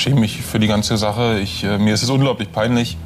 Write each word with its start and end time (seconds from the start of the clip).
schäme 0.00 0.20
mich 0.20 0.40
für 0.40 0.58
die 0.58 0.66
ganze 0.66 0.96
Sache. 0.96 1.40
Ich, 1.40 1.62
äh, 1.62 1.76
mir 1.76 1.92
ist 1.92 2.02
es 2.02 2.08
unglaublich 2.08 2.50
peinlich. 2.50 2.96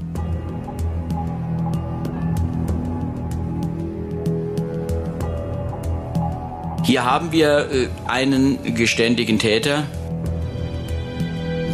Hier 6.85 7.05
haben 7.05 7.33
wir 7.33 7.71
äh, 7.73 7.89
einen 8.07 8.77
geständigen 8.77 9.41
Täter. 9.41 9.87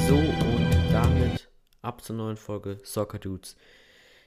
So, 0.09 0.17
und 0.17 0.71
damit 0.91 1.47
ab 1.83 2.03
zur 2.03 2.17
neuen 2.17 2.39
Folge 2.39 2.79
Soccer 2.83 3.19
Dudes. 3.19 3.57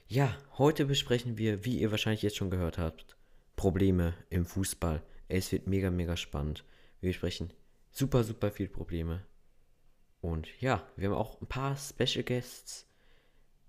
Ja, 0.06 0.36
heute 0.58 0.84
besprechen 0.84 1.38
wir, 1.38 1.64
wie 1.64 1.78
ihr 1.78 1.90
wahrscheinlich 1.90 2.22
jetzt 2.22 2.36
schon 2.36 2.50
gehört 2.50 2.78
habt, 2.78 3.16
Probleme 3.56 4.14
im 4.30 4.46
Fußball. 4.46 5.02
Es 5.26 5.50
wird 5.50 5.66
mega, 5.66 5.90
mega 5.90 6.16
spannend. 6.16 6.64
Wir 7.00 7.10
besprechen 7.10 7.52
super, 7.90 8.22
super 8.22 8.52
viele 8.52 8.68
Probleme. 8.68 9.22
Und 10.24 10.48
ja, 10.58 10.82
wir 10.96 11.10
haben 11.10 11.16
auch 11.16 11.38
ein 11.42 11.46
paar 11.46 11.76
Special 11.76 12.24
Guests. 12.24 12.86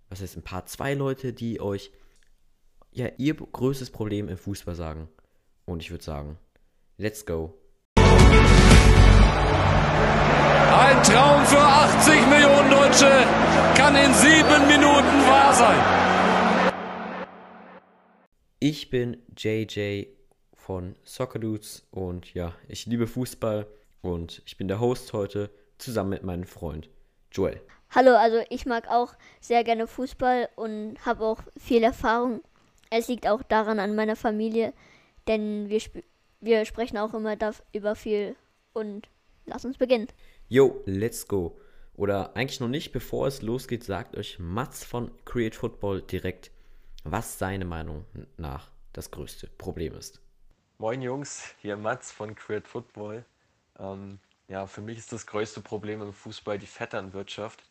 Was 0.08 0.22
heißt 0.22 0.38
ein 0.38 0.42
paar, 0.42 0.66
zwei 0.68 0.94
Leute, 0.94 1.34
die 1.34 1.60
euch 1.60 1.92
ja 2.94 3.10
ihr 3.18 3.34
größtes 3.34 3.92
Problem 3.92 4.30
im 4.30 4.38
Fußball 4.38 4.74
sagen. 4.74 5.10
Und 5.66 5.84
ich 5.84 5.92
würde 5.92 6.06
sagen, 6.06 6.40
let's 6.96 7.26
go. 7.26 7.60
Ein 7.98 8.06
Traum 11.04 11.46
für 11.46 11.60
80 11.60 12.26
Millionen 12.30 12.72
Deutsche 12.72 13.12
kann 13.76 13.94
in 13.98 14.14
sieben 14.14 14.66
Minuten 14.70 15.28
wahr 15.28 15.54
sein. 15.54 16.72
Ich 18.60 18.90
bin 18.90 19.18
JJ 19.38 20.06
von 20.54 20.96
Soccer 21.04 21.40
Dudes 21.40 21.86
und 21.92 22.34
ja, 22.34 22.56
ich 22.70 22.86
liebe 22.86 23.08
Fußball 23.08 23.68
und 24.02 24.42
ich 24.46 24.56
bin 24.56 24.70
der 24.70 24.80
Host 24.80 25.12
heute 25.12 25.50
zusammen 25.78 26.12
mit 26.12 26.24
meinem 26.24 26.46
Freund 26.46 26.90
Joel. 27.32 27.62
Hallo, 27.92 28.16
also 28.16 28.42
ich 28.50 28.66
mag 28.66 28.90
auch 28.90 29.16
sehr 29.40 29.64
gerne 29.64 29.88
Fußball 29.88 30.50
und 30.56 30.98
habe 31.06 31.24
auch 31.26 31.42
viel 31.58 31.84
Erfahrung. 31.84 32.42
Es 32.90 33.08
liegt 33.08 33.28
auch 33.28 33.44
daran 33.44 33.80
an 33.80 33.96
meiner 33.96 34.16
Familie, 34.16 34.74
denn 35.28 35.70
wir, 35.70 35.78
sp 35.80 36.04
wir 36.42 36.66
sprechen 36.66 36.98
auch 36.98 37.14
immer 37.14 37.36
über 37.74 37.96
viel 37.96 38.36
und 38.74 39.08
lass 39.46 39.66
uns 39.66 39.78
beginnen. 39.78 40.08
Yo, 40.48 40.82
let's 40.86 41.28
go. 41.28 41.58
Oder 41.96 42.36
eigentlich 42.36 42.60
noch 42.60 42.68
nicht, 42.68 42.92
bevor 42.92 43.28
es 43.28 43.42
losgeht, 43.42 43.84
sagt 43.84 44.18
euch 44.18 44.38
Mats 44.40 44.84
von 44.84 45.12
Create 45.24 45.56
Football 45.56 46.02
direkt, 46.02 46.52
was 47.04 47.40
seine 47.40 47.66
Meinung 47.66 48.06
nach 48.38 48.70
das 48.92 49.12
größte 49.12 49.48
Problem 49.58 49.96
ist. 49.96 50.22
Moin 50.78 51.02
Jungs, 51.02 51.56
hier 51.62 51.78
Mats 51.78 52.12
von 52.12 52.36
Create 52.36 52.68
Football. 52.68 53.24
Ähm, 53.80 54.20
ja, 54.48 54.68
für 54.68 54.82
mich 54.82 54.98
ist 54.98 55.12
das 55.12 55.26
größte 55.26 55.62
Problem 55.62 56.02
im 56.02 56.14
Fußball 56.14 56.60
die 56.60 56.68
Vetternwirtschaft. 56.68 57.64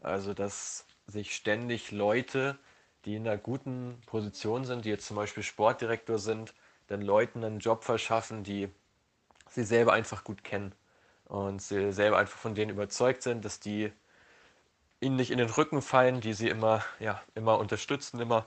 Also, 0.00 0.34
dass 0.34 0.86
sich 1.06 1.34
ständig 1.34 1.90
Leute, 1.90 2.58
die 3.04 3.16
in 3.16 3.26
einer 3.26 3.36
guten 3.36 4.00
Position 4.06 4.64
sind, 4.64 4.84
die 4.84 4.90
jetzt 4.90 5.06
zum 5.06 5.16
Beispiel 5.16 5.42
Sportdirektor 5.42 6.18
sind, 6.18 6.54
den 6.88 7.02
Leuten 7.02 7.44
einen 7.44 7.58
Job 7.58 7.84
verschaffen, 7.84 8.44
die 8.44 8.68
sie 9.48 9.64
selber 9.64 9.92
einfach 9.92 10.24
gut 10.24 10.44
kennen 10.44 10.74
und 11.24 11.60
sie 11.60 11.92
selber 11.92 12.18
einfach 12.18 12.38
von 12.38 12.54
denen 12.54 12.70
überzeugt 12.70 13.22
sind, 13.22 13.44
dass 13.44 13.60
die 13.60 13.92
ihnen 15.00 15.16
nicht 15.16 15.30
in 15.30 15.38
den 15.38 15.50
Rücken 15.50 15.82
fallen, 15.82 16.20
die 16.20 16.34
sie 16.34 16.48
immer, 16.48 16.84
ja, 16.98 17.22
immer 17.34 17.58
unterstützen, 17.58 18.20
immer 18.20 18.46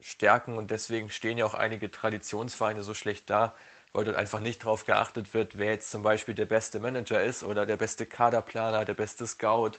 stärken 0.00 0.58
und 0.58 0.70
deswegen 0.70 1.10
stehen 1.10 1.38
ja 1.38 1.46
auch 1.46 1.54
einige 1.54 1.90
Traditionsvereine 1.90 2.82
so 2.82 2.92
schlecht 2.92 3.30
da, 3.30 3.54
weil 3.94 4.04
dort 4.04 4.16
einfach 4.16 4.40
nicht 4.40 4.64
darauf 4.64 4.84
geachtet 4.84 5.32
wird, 5.32 5.56
wer 5.56 5.70
jetzt 5.70 5.90
zum 5.90 6.02
Beispiel 6.02 6.34
der 6.34 6.46
beste 6.46 6.80
Manager 6.80 7.22
ist 7.22 7.44
oder 7.44 7.64
der 7.64 7.76
beste 7.76 8.04
Kaderplaner, 8.04 8.84
der 8.84 8.94
beste 8.94 9.26
Scout, 9.26 9.78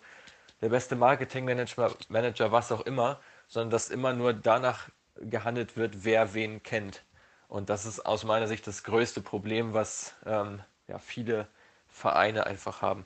der 0.61 0.69
beste 0.69 0.95
Marketingmanager, 0.95 1.93
Manager, 2.07 2.51
was 2.51 2.71
auch 2.71 2.81
immer, 2.81 3.19
sondern 3.47 3.71
dass 3.71 3.89
immer 3.89 4.13
nur 4.13 4.33
danach 4.33 4.89
gehandelt 5.15 5.75
wird, 5.75 6.05
wer 6.05 6.33
wen 6.33 6.63
kennt. 6.63 7.03
Und 7.49 7.69
das 7.69 7.85
ist 7.85 8.05
aus 8.05 8.23
meiner 8.23 8.47
Sicht 8.47 8.65
das 8.65 8.83
größte 8.83 9.21
Problem, 9.21 9.73
was 9.73 10.15
ähm, 10.25 10.61
ja, 10.87 10.97
viele 10.97 11.47
Vereine 11.89 12.47
einfach 12.47 12.81
haben. 12.81 13.05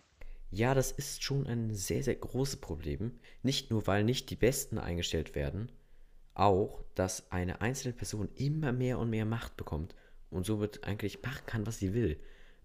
Ja, 0.51 0.75
das 0.75 0.91
ist 0.91 1.23
schon 1.23 1.47
ein 1.47 1.73
sehr, 1.73 2.03
sehr 2.03 2.15
großes 2.15 2.57
Problem. 2.57 3.19
Nicht 3.41 3.71
nur, 3.71 3.87
weil 3.87 4.03
nicht 4.03 4.29
die 4.29 4.35
Besten 4.35 4.77
eingestellt 4.77 5.33
werden, 5.33 5.71
auch, 6.35 6.83
dass 6.93 7.31
eine 7.31 7.61
einzelne 7.61 7.93
Person 7.93 8.29
immer 8.35 8.71
mehr 8.71 8.99
und 8.99 9.09
mehr 9.09 9.25
Macht 9.25 9.57
bekommt 9.57 9.95
und 10.31 10.45
somit 10.45 10.83
eigentlich 10.83 11.21
machen 11.21 11.45
kann, 11.45 11.67
was 11.67 11.79
sie 11.79 11.93
will. 11.93 12.19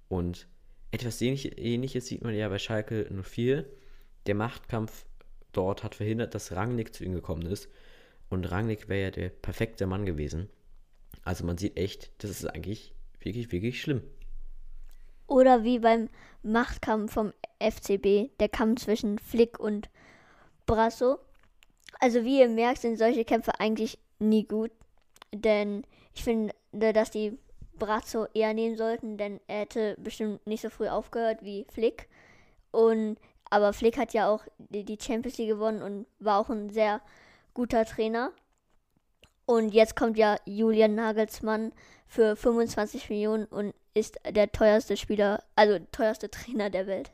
Und 0.09 0.47
etwas 0.91 1.21
ähnliches 1.21 2.07
sieht 2.07 2.23
man 2.23 2.35
ja 2.35 2.49
bei 2.49 2.59
Schalke 2.59 3.09
04. 3.11 3.65
Der 4.27 4.35
Machtkampf 4.35 5.07
dort 5.53 5.83
hat 5.83 5.95
verhindert, 5.95 6.35
dass 6.35 6.53
Rangnick 6.53 6.95
zu 6.95 7.05
ihm 7.05 7.13
gekommen 7.13 7.47
ist. 7.47 7.69
Und 8.31 8.51
Rangnick 8.51 8.89
wäre 8.89 9.05
ja 9.05 9.11
der 9.11 9.29
perfekte 9.29 9.87
Mann 9.87 10.07
gewesen. 10.07 10.49
Also 11.25 11.45
man 11.45 11.59
sieht 11.59 11.77
echt, 11.77 12.11
das 12.19 12.31
ist 12.31 12.47
eigentlich 12.47 12.95
wirklich, 13.21 13.51
wirklich 13.53 13.81
schlimm. 13.81 14.03
Oder 15.27 15.65
wie 15.65 15.79
beim 15.79 16.09
Machtkampf 16.43 17.15
vom 17.15 17.33
FCB, 17.59 18.31
der 18.39 18.49
Kampf 18.51 18.85
zwischen 18.85 19.19
Flick 19.19 19.59
und 19.59 19.89
Brasso. 20.67 21.19
Also 21.99 22.25
wie 22.25 22.41
ihr 22.41 22.49
merkt, 22.49 22.81
sind 22.81 22.99
solche 22.99 23.25
Kämpfe 23.25 23.59
eigentlich 23.59 23.99
nie 24.19 24.45
gut. 24.45 24.71
Denn 25.33 25.85
ich 26.15 26.23
finde, 26.23 26.55
dass 26.73 27.11
die 27.11 27.39
Brazzo 27.79 28.27
eher 28.35 28.55
nehmen 28.55 28.77
sollten, 28.77 29.17
denn 29.17 29.41
er 29.47 29.61
hätte 29.61 29.97
bestimmt 29.99 30.47
nicht 30.47 30.63
so 30.63 30.71
früh 30.71 30.89
aufgehört 30.89 31.43
wie 31.43 31.67
Flick. 31.73 32.09
Und 32.71 33.19
aber 33.51 33.73
Flick 33.73 33.99
hat 33.99 34.13
ja 34.15 34.29
auch 34.29 34.45
die 34.59 34.99
Champions 35.01 35.39
League 35.39 35.49
gewonnen 35.49 35.83
und 35.83 36.07
war 36.19 36.41
auch 36.41 36.51
ein 36.51 36.71
sehr 36.71 37.01
guter 37.53 37.85
Trainer. 37.85 38.33
Und 39.47 39.75
jetzt 39.75 39.95
kommt 39.95 40.17
ja 40.17 40.37
Julian 40.47 40.95
Nagelsmann 40.95 41.73
für 42.07 42.35
25 42.35 43.11
Millionen 43.11 43.45
und 43.45 43.75
ist 43.93 44.19
der 44.29 44.51
teuerste 44.51 44.97
Spieler, 44.97 45.43
also 45.55 45.79
teuerste 45.93 46.31
Trainer 46.33 46.71
der 46.71 46.87
Welt. 46.87 47.13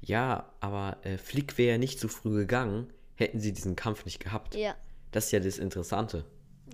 Ja, 0.00 0.50
aber 0.60 0.96
äh, 1.04 1.18
Flick 1.18 1.58
wäre 1.58 1.72
ja 1.72 1.78
nicht 1.78 2.00
so 2.00 2.08
früh 2.08 2.34
gegangen, 2.34 2.90
hätten 3.14 3.38
sie 3.38 3.52
diesen 3.52 3.76
Kampf 3.76 4.04
nicht 4.06 4.18
gehabt. 4.18 4.54
Ja. 4.54 4.74
Das 5.12 5.26
ist 5.26 5.32
ja 5.32 5.40
das 5.40 5.58
Interessante. 5.58 6.24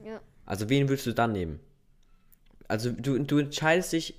Ja. 0.05 0.21
Also 0.45 0.69
wen 0.69 0.89
würdest 0.89 1.07
du 1.07 1.13
dann 1.13 1.33
nehmen? 1.33 1.61
Also 2.69 2.91
du, 2.91 3.19
du 3.19 3.39
entscheidest 3.39 3.93
dich, 3.93 4.15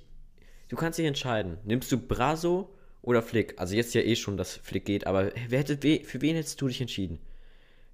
du 0.68 0.76
kannst 0.76 0.98
dich 0.98 1.06
entscheiden. 1.06 1.58
Nimmst 1.64 1.90
du 1.92 1.98
Braso 1.98 2.74
oder 3.02 3.22
Flick? 3.22 3.58
Also 3.58 3.74
jetzt 3.74 3.94
ja 3.94 4.02
eh 4.02 4.16
schon, 4.16 4.36
dass 4.36 4.56
Flick 4.56 4.84
geht, 4.84 5.06
aber 5.06 5.32
wer 5.48 5.58
hätte, 5.58 6.04
für 6.04 6.20
wen 6.20 6.36
hättest 6.36 6.60
du 6.60 6.68
dich 6.68 6.80
entschieden? 6.80 7.18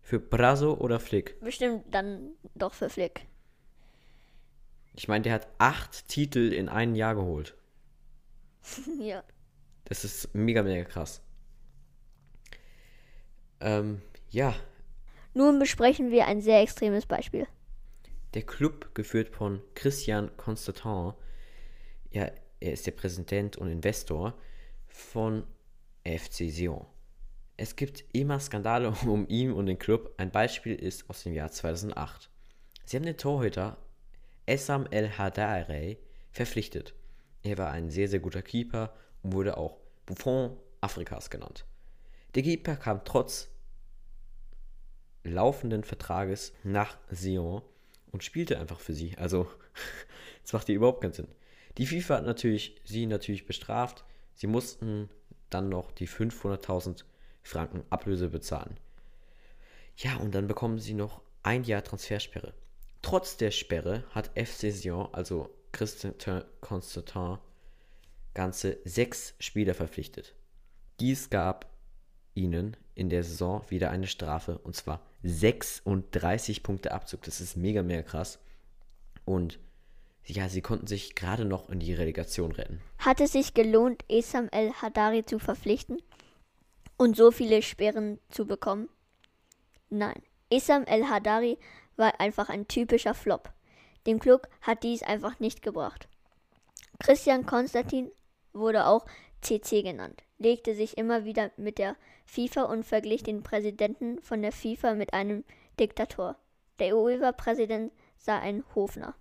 Für 0.03 0.21
Braso 0.21 0.75
oder 0.75 1.01
Flick? 1.01 1.41
Bestimmt 1.41 1.85
dann 1.91 2.33
doch 2.55 2.75
für 2.75 2.91
Flick. 2.91 3.27
Ich 4.97 5.09
meine, 5.09 5.23
der 5.23 5.33
hat 5.33 5.49
acht 5.59 6.09
Titel 6.09 6.53
in 6.53 6.69
einem 6.69 6.95
Jahr 6.95 7.15
geholt. 7.15 7.55
ja. 9.01 9.25
Das 9.87 10.05
ist 10.05 10.35
mega, 10.35 10.63
mega 10.63 10.85
krass. 10.85 11.21
Ähm, 13.61 14.03
ja. 14.31 14.55
Nun 15.33 15.59
besprechen 15.59 16.11
wir 16.11 16.27
ein 16.27 16.41
sehr 16.41 16.61
extremes 16.61 17.07
Beispiel. 17.07 17.47
Der 18.35 18.43
Club, 18.43 18.95
geführt 18.95 19.29
von 19.29 19.63
Christian 19.75 20.37
Constantin, 20.37 21.13
ja, 22.11 22.31
er 22.61 22.73
ist 22.73 22.87
der 22.87 22.93
Präsident 22.93 23.57
und 23.57 23.69
Investor 23.69 24.35
von 24.89 25.45
FC 26.05 26.51
Sion. 26.51 26.85
Es 27.57 27.77
gibt 27.77 28.05
immer 28.13 28.41
Skandale 28.41 28.91
um 29.07 29.29
ihn 29.29 29.53
und 29.53 29.67
den 29.67 29.79
Club. 29.79 30.15
Ein 30.17 30.33
Beispiel 30.33 30.75
ist 30.75 31.09
aus 31.09 31.23
dem 31.23 31.33
Jahr 31.33 31.51
2008. 31.51 32.29
Sie 32.85 32.97
haben 32.97 33.05
den 33.05 33.17
Torhüter 33.17 33.79
Essam 34.47 34.87
El 34.91 35.17
Hadare 35.17 35.97
verpflichtet. 36.33 36.95
Er 37.43 37.57
war 37.59 37.71
ein 37.71 37.89
sehr, 37.91 38.09
sehr 38.09 38.21
guter 38.21 38.43
Keeper 38.43 38.95
und 39.23 39.33
wurde 39.33 39.57
auch 39.57 39.79
Buffon 40.07 40.57
Afrikas 40.81 41.31
genannt. 41.31 41.65
Der 42.35 42.43
Keeper 42.43 42.77
kam 42.77 43.05
trotz 43.05 43.49
laufenden 45.23 45.85
Vertrages 45.85 46.53
nach 46.65 46.99
Sion 47.11 47.63
und 48.15 48.23
spielte 48.23 48.61
einfach 48.61 48.79
für 48.79 48.95
sie. 48.95 49.19
Also, 49.19 49.49
das 50.43 50.53
macht 50.53 50.69
ihr 50.69 50.77
überhaupt 50.77 51.03
keinen 51.03 51.13
Sinn. 51.13 51.27
Die 51.77 51.87
FIFA 51.87 52.19
hat 52.19 52.25
natürlich 52.25 52.81
sie 52.85 53.07
natürlich 53.07 53.45
bestraft. 53.45 54.05
Sie 54.37 54.47
mussten 54.47 55.11
dann 55.51 55.69
noch 55.69 55.91
die 55.91 56.09
500.000 56.09 57.03
Franken 57.43 57.83
Ablöse 57.91 58.29
bezahlen. 58.29 58.79
Ja, 59.97 60.17
und 60.19 60.33
dann 60.33 60.47
bekommen 60.47 60.79
sie 60.79 60.95
noch 60.95 61.23
ein 61.43 61.65
Jahr 61.65 61.83
Transfersperre. 61.83 62.55
Trotz 63.03 63.37
der 63.37 63.51
Sperre 63.51 64.05
hat 64.11 64.31
FC 64.39 64.73
Sion, 64.73 65.09
also 65.13 65.51
Christian 65.73 66.15
Constantin, 66.61 67.39
ganze 68.33 68.79
sechs 68.85 69.35
Spieler 69.41 69.75
verpflichtet. 69.75 70.37
Dies 71.01 71.31
gab 71.31 71.69
ihnen 72.35 72.77
in 72.95 73.09
der 73.09 73.23
Saison 73.23 73.63
wieder 73.69 73.91
eine 73.91 74.07
Strafe 74.07 74.59
und 74.59 74.77
zwar 74.77 75.01
36 75.23 76.63
Punkte 76.63 76.93
Abzug. 76.93 77.23
Das 77.23 77.41
ist 77.41 77.57
mega, 77.57 77.83
mega 77.83 78.03
krass. 78.03 78.39
Und 79.25 79.59
ja, 80.27 80.49
sie 80.49 80.63
konnten 80.63 80.87
sich 80.87 81.15
gerade 81.15 81.45
noch 81.45 81.69
in 81.69 81.81
die 81.81 81.95
Relegation 81.95 82.53
retten. 82.53 82.81
Hat 82.99 83.21
es 83.21 83.33
sich 83.33 83.55
gelohnt, 83.55 84.05
Esam 84.09 84.49
El 84.53 84.73
Hadari 84.73 85.25
zu 85.25 85.39
verpflichten 85.39 85.99
und 86.97 87.17
so 87.17 87.31
viele 87.31 87.63
Sperren 87.63 88.19
zu 88.31 88.47
bekommen? 88.47 88.89
Nein, 89.91 90.23
Esam 90.51 90.85
El 90.85 91.09
Hadari 91.09 91.59
war 91.97 92.21
einfach 92.21 92.49
ein 92.49 92.69
typischer 92.69 93.15
Flop. 93.15 93.53
Dem 94.07 94.19
Klub 94.19 94.49
hat 94.61 94.83
dies 94.83 95.03
einfach 95.03 95.41
nicht 95.41 95.63
gebracht. 95.63 96.09
Christian 97.01 97.47
Konstantin 97.47 98.11
wurde 98.53 98.87
auch 98.87 99.07
CC 99.41 99.83
genannt, 99.83 100.23
legte 100.39 100.75
sich 100.75 100.97
immer 100.97 101.25
wieder 101.25 101.51
mit 101.57 101.79
der 101.79 101.97
FIFA 102.25 102.65
und 102.65 102.85
verglich 102.85 103.23
den 103.23 103.43
Präsidenten 103.43 104.21
von 104.23 104.43
der 104.43 104.53
FIFA 104.53 104.95
mit 104.95 105.13
einem 105.13 105.45
Diktator. 105.79 106.37
Der 106.79 106.97
UEFA-Präsident 106.97 107.93
sah 108.17 108.39
ein 108.39 108.65
Hofner. 108.75 109.15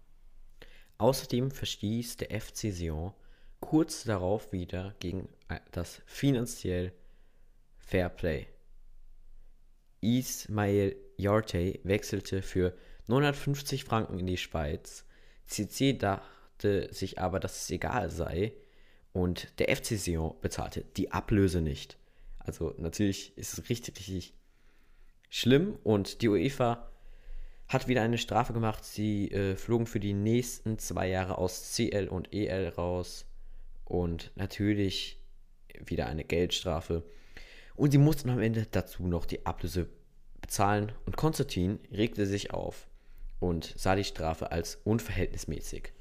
Außerdem 0.97 1.51
verstieß 1.51 2.17
der 2.17 2.39
FC 2.39 2.71
Sion 2.71 3.13
kurz 3.59 4.03
darauf 4.03 4.51
wieder 4.51 4.95
gegen 4.99 5.29
das 5.71 6.01
finanziell 6.05 6.93
Fair 7.77 8.09
Play. 8.09 8.47
Ismail 10.01 10.95
Yorte 11.17 11.79
wechselte 11.83 12.41
für 12.41 12.75
950 13.07 13.83
Franken 13.83 14.19
in 14.19 14.27
die 14.27 14.37
Schweiz. 14.37 15.05
CC 15.45 15.93
dachte 15.93 16.93
sich 16.93 17.19
aber, 17.19 17.39
dass 17.39 17.63
es 17.63 17.69
egal 17.69 18.09
sei 18.09 18.53
und 19.11 19.59
der 19.59 19.75
FC 19.75 19.97
Sion 19.97 20.35
bezahlte 20.41 20.83
die 20.97 21.11
Ablöse 21.11 21.61
nicht. 21.61 21.97
Also 22.43 22.73
natürlich 22.77 23.37
ist 23.37 23.53
es 23.53 23.69
richtig, 23.69 23.97
richtig 23.97 24.33
schlimm 25.29 25.77
und 25.83 26.21
die 26.21 26.29
UEFA 26.29 26.87
hat 27.67 27.87
wieder 27.87 28.01
eine 28.01 28.17
Strafe 28.17 28.53
gemacht. 28.53 28.83
Sie 28.83 29.31
äh, 29.31 29.55
flogen 29.55 29.87
für 29.87 29.99
die 29.99 30.13
nächsten 30.13 30.77
zwei 30.77 31.07
Jahre 31.07 31.37
aus 31.37 31.73
CL 31.73 32.07
und 32.07 32.33
EL 32.33 32.69
raus 32.69 33.25
und 33.85 34.31
natürlich 34.35 35.19
wieder 35.85 36.07
eine 36.07 36.23
Geldstrafe. 36.23 37.03
Und 37.75 37.91
sie 37.91 37.97
mussten 37.97 38.29
am 38.29 38.39
Ende 38.39 38.67
dazu 38.69 39.07
noch 39.07 39.25
die 39.25 39.45
Ablöse 39.45 39.89
bezahlen 40.41 40.91
und 41.05 41.17
Konstantin 41.17 41.79
regte 41.91 42.27
sich 42.27 42.53
auf 42.53 42.87
und 43.39 43.73
sah 43.77 43.95
die 43.95 44.03
Strafe 44.03 44.51
als 44.51 44.75
unverhältnismäßig. 44.83 45.91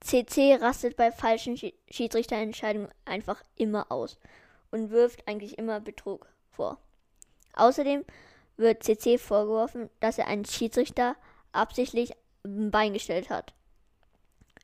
CC 0.00 0.56
rastet 0.60 0.96
bei 0.96 1.12
falschen 1.12 1.56
Schiedsrichterentscheidungen 1.88 2.88
einfach 3.04 3.42
immer 3.56 3.90
aus 3.90 4.18
und 4.72 4.90
wirft 4.90 5.28
eigentlich 5.28 5.58
immer 5.58 5.80
Betrug 5.80 6.26
vor. 6.50 6.78
Außerdem 7.54 8.04
wird 8.56 8.82
CC 8.82 9.18
vorgeworfen, 9.18 9.88
dass 10.00 10.18
er 10.18 10.26
einen 10.26 10.44
Schiedsrichter 10.44 11.16
absichtlich 11.52 12.12
Bein 12.42 12.92
gestellt 12.92 13.30
hat. 13.30 13.54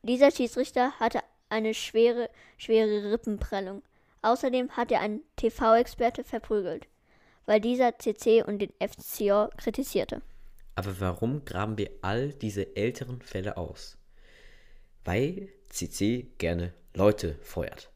Dieser 0.03 0.33
Schiedsrichter 0.33 0.93
hatte 0.99 1.21
eine 1.49 1.75
schwere, 1.75 2.29
schwere 2.57 3.13
Rippenprellung. 3.13 3.83
Außerdem 4.23 4.71
hat 4.71 4.91
er 4.91 5.01
einen 5.01 5.23
TV-Experte 5.37 6.25
verprügelt, 6.25 6.89
weil 7.47 7.61
dieser 7.61 7.99
CC 7.99 8.43
und 8.43 8.59
den 8.59 8.73
FCO 8.81 9.49
kritisierte. 9.57 10.23
Aber 10.75 11.01
warum 11.01 11.45
graben 11.45 11.79
wir 11.79 11.91
all 12.03 12.33
diese 12.33 12.77
älteren 12.77 13.23
Fälle 13.23 13.57
aus? 13.57 13.97
Weil 15.05 15.49
CC 15.69 16.27
gerne 16.39 16.73
Leute 16.95 17.35
feuert. 17.43 17.91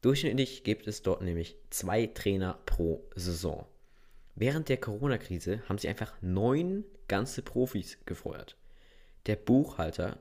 Durchschnittlich 0.00 0.62
gibt 0.62 0.86
es 0.86 1.02
dort 1.02 1.22
nämlich 1.22 1.56
zwei 1.70 2.06
Trainer 2.06 2.60
pro 2.66 3.04
Saison. 3.16 3.66
Während 4.36 4.68
der 4.68 4.76
Corona-Krise 4.76 5.62
haben 5.68 5.78
sie 5.78 5.88
einfach 5.88 6.14
neun 6.20 6.84
ganze 7.08 7.42
Profis 7.42 7.98
gefeuert. 8.06 8.56
Der 9.26 9.34
Buchhalter 9.34 10.18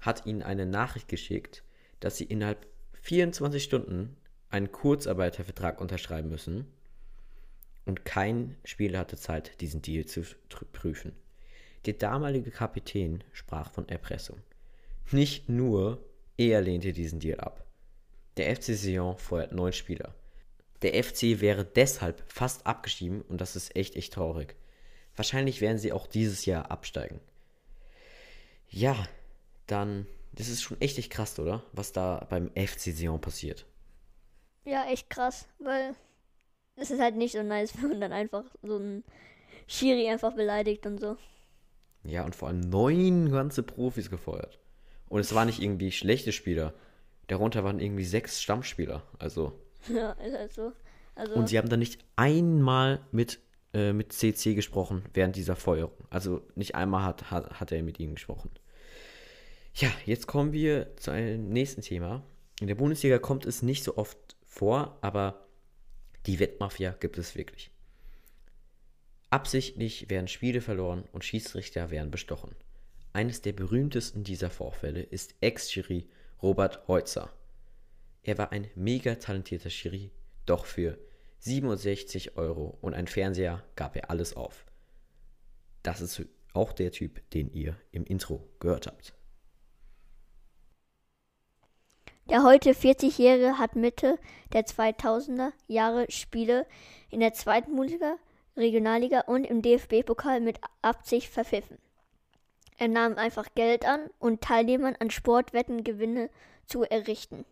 hat 0.00 0.26
ihnen 0.26 0.42
eine 0.42 0.66
Nachricht 0.66 1.06
geschickt, 1.06 1.62
dass 2.00 2.16
sie 2.16 2.24
innerhalb 2.24 2.66
24 3.02 3.62
Stunden 3.62 4.16
einen 4.50 4.72
Kurzarbeitervertrag 4.72 5.80
unterschreiben 5.80 6.28
müssen 6.28 6.66
und 7.84 8.04
kein 8.04 8.56
Spieler 8.64 8.98
hatte 9.00 9.16
Zeit, 9.16 9.60
diesen 9.60 9.82
Deal 9.82 10.06
zu 10.06 10.22
prüfen. 10.72 11.12
Der 11.86 11.94
damalige 11.94 12.50
Kapitän 12.50 13.24
sprach 13.32 13.70
von 13.70 13.88
Erpressung. 13.88 14.38
Nicht 15.10 15.48
nur 15.48 16.04
er 16.36 16.60
lehnte 16.60 16.92
diesen 16.92 17.20
Deal 17.20 17.40
ab. 17.40 17.64
Der 18.36 18.54
FC 18.54 18.74
Sion 18.74 19.16
feuert 19.18 19.52
neun 19.52 19.72
Spieler. 19.72 20.14
Der 20.82 21.02
FC 21.02 21.40
wäre 21.40 21.64
deshalb 21.64 22.22
fast 22.26 22.66
abgestiegen 22.66 23.22
und 23.22 23.40
das 23.40 23.56
ist 23.56 23.76
echt, 23.76 23.94
echt 23.96 24.14
traurig. 24.14 24.56
Wahrscheinlich 25.14 25.60
werden 25.60 25.78
sie 25.78 25.92
auch 25.92 26.06
dieses 26.06 26.46
Jahr 26.46 26.70
absteigen. 26.70 27.20
Ja, 28.68 28.96
dann, 29.66 30.06
das 30.32 30.48
ist 30.48 30.62
schon 30.62 30.80
echt, 30.80 30.98
echt 30.98 31.12
krass, 31.12 31.38
oder? 31.38 31.62
Was 31.72 31.92
da 31.92 32.26
beim 32.30 32.50
FC 32.56 32.92
Sion 32.92 33.20
passiert. 33.20 33.66
Ja, 34.64 34.86
echt 34.86 35.10
krass, 35.10 35.46
weil 35.58 35.94
es 36.76 36.90
ist 36.90 37.00
halt 37.00 37.16
nicht 37.16 37.32
so 37.32 37.42
nice, 37.42 37.74
wenn 37.80 37.90
man 37.90 38.00
dann 38.00 38.12
einfach 38.12 38.44
so 38.62 38.76
einen 38.76 39.04
Schiri 39.66 40.08
einfach 40.08 40.34
beleidigt 40.34 40.86
und 40.86 40.98
so. 40.98 41.16
Ja, 42.04 42.24
und 42.24 42.34
vor 42.34 42.48
allem 42.48 42.60
neun 42.60 43.30
ganze 43.30 43.62
Profis 43.62 44.10
gefeuert. 44.10 44.58
Und 45.08 45.20
es 45.20 45.34
waren 45.34 45.46
nicht 45.46 45.62
irgendwie 45.62 45.92
schlechte 45.92 46.32
Spieler. 46.32 46.74
Darunter 47.28 47.64
waren 47.64 47.80
irgendwie 47.80 48.04
sechs 48.04 48.42
Stammspieler. 48.42 49.02
Also. 49.18 49.58
Ja, 49.88 50.12
ist 50.12 50.38
halt 50.38 50.52
so. 50.52 50.72
Also 51.16 51.34
und 51.34 51.48
sie 51.48 51.58
haben 51.58 51.68
dann 51.68 51.80
nicht 51.80 51.98
einmal 52.14 53.00
mit, 53.10 53.40
äh, 53.74 53.92
mit 53.92 54.12
CC 54.12 54.54
gesprochen 54.54 55.02
während 55.12 55.34
dieser 55.34 55.56
Feuerung. 55.56 56.06
Also 56.08 56.46
nicht 56.54 56.76
einmal 56.76 57.02
hat, 57.02 57.32
hat, 57.32 57.58
hat 57.58 57.72
er 57.72 57.82
mit 57.82 57.98
ihnen 57.98 58.14
gesprochen. 58.14 58.50
Ja, 59.74 59.90
jetzt 60.06 60.26
kommen 60.26 60.52
wir 60.52 60.96
zu 60.96 61.10
einem 61.10 61.48
nächsten 61.48 61.82
Thema. 61.82 62.22
In 62.60 62.68
der 62.68 62.74
Bundesliga 62.76 63.18
kommt 63.18 63.44
es 63.44 63.62
nicht 63.62 63.82
so 63.82 63.96
oft 63.96 64.18
vor, 64.46 64.98
aber 65.00 65.48
die 66.26 66.38
Wettmafia 66.38 66.92
gibt 66.92 67.18
es 67.18 67.34
wirklich. 67.34 67.70
Absichtlich 69.30 70.10
werden 70.10 70.28
Spiele 70.28 70.60
verloren 70.60 71.04
und 71.12 71.24
Schiedsrichter 71.24 71.90
werden 71.90 72.10
bestochen. 72.10 72.54
Eines 73.14 73.42
der 73.42 73.52
berühmtesten 73.52 74.24
dieser 74.24 74.50
Vorfälle 74.50 75.02
ist 75.02 75.34
Ex-Jury 75.40 76.06
Robert 76.42 76.88
Heutzer. 76.88 77.30
Er 78.24 78.36
war 78.36 78.50
ein 78.50 78.68
mega 78.74 79.14
talentierter 79.14 79.70
Schiri, 79.70 80.10
doch 80.44 80.66
für 80.66 80.98
67 81.38 82.36
Euro 82.36 82.76
und 82.80 82.94
ein 82.94 83.06
Fernseher 83.06 83.62
gab 83.76 83.94
er 83.94 84.10
alles 84.10 84.34
auf. 84.34 84.66
Das 85.82 86.00
ist 86.00 86.24
auch 86.52 86.72
der 86.72 86.90
Typ, 86.90 87.28
den 87.30 87.52
ihr 87.52 87.76
im 87.92 88.04
Intro 88.04 88.48
gehört 88.58 88.86
habt. 88.86 89.14
Der 92.28 92.44
heute 92.44 92.70
40-Jährige 92.70 93.58
hat 93.58 93.76
Mitte 93.76 94.18
der 94.52 94.64
2000er 94.64 95.52
Jahre 95.66 96.06
Spiele 96.10 96.66
in 97.10 97.20
der 97.20 97.34
zweiten 97.34 97.74
Bundesliga, 97.74 98.16
Regionalliga 98.56 99.20
und 99.22 99.44
im 99.44 99.62
DFB-Pokal 99.62 100.40
mit 100.40 100.60
Absicht 100.82 101.28
verpfiffen. 101.28 101.78
Er 102.82 102.88
nahm 102.88 103.16
einfach 103.16 103.46
Geld 103.54 103.84
an, 103.84 104.10
um 104.18 104.40
Teilnehmern 104.40 104.96
an 104.98 105.08
Sportwetten 105.08 105.84
Gewinne 105.84 106.28
zu 106.66 106.82
errichten. 106.82 107.44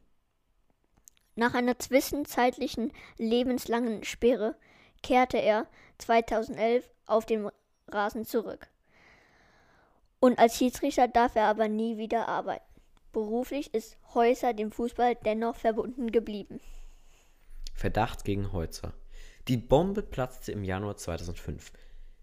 Nach 1.36 1.54
einer 1.54 1.78
zwischenzeitlichen 1.78 2.92
lebenslangen 3.16 4.02
Sperre 4.02 4.56
kehrte 5.04 5.38
er 5.38 5.68
2011 5.98 6.90
auf 7.06 7.26
den 7.26 7.48
Rasen 7.86 8.24
zurück. 8.24 8.66
Und 10.18 10.40
als 10.40 10.56
Schiedsrichter 10.56 11.06
darf 11.06 11.36
er 11.36 11.44
aber 11.44 11.68
nie 11.68 11.96
wieder 11.96 12.26
arbeiten. 12.26 12.66
Beruflich 13.12 13.72
ist 13.72 13.98
Häuser 14.14 14.52
dem 14.52 14.72
Fußball 14.72 15.14
dennoch 15.14 15.54
verbunden 15.54 16.10
geblieben. 16.10 16.58
Verdacht 17.72 18.24
gegen 18.24 18.52
Heutzer. 18.52 18.94
Die 19.46 19.58
Bombe 19.58 20.02
platzte 20.02 20.50
im 20.50 20.64
Januar 20.64 20.96
2005. 20.96 21.70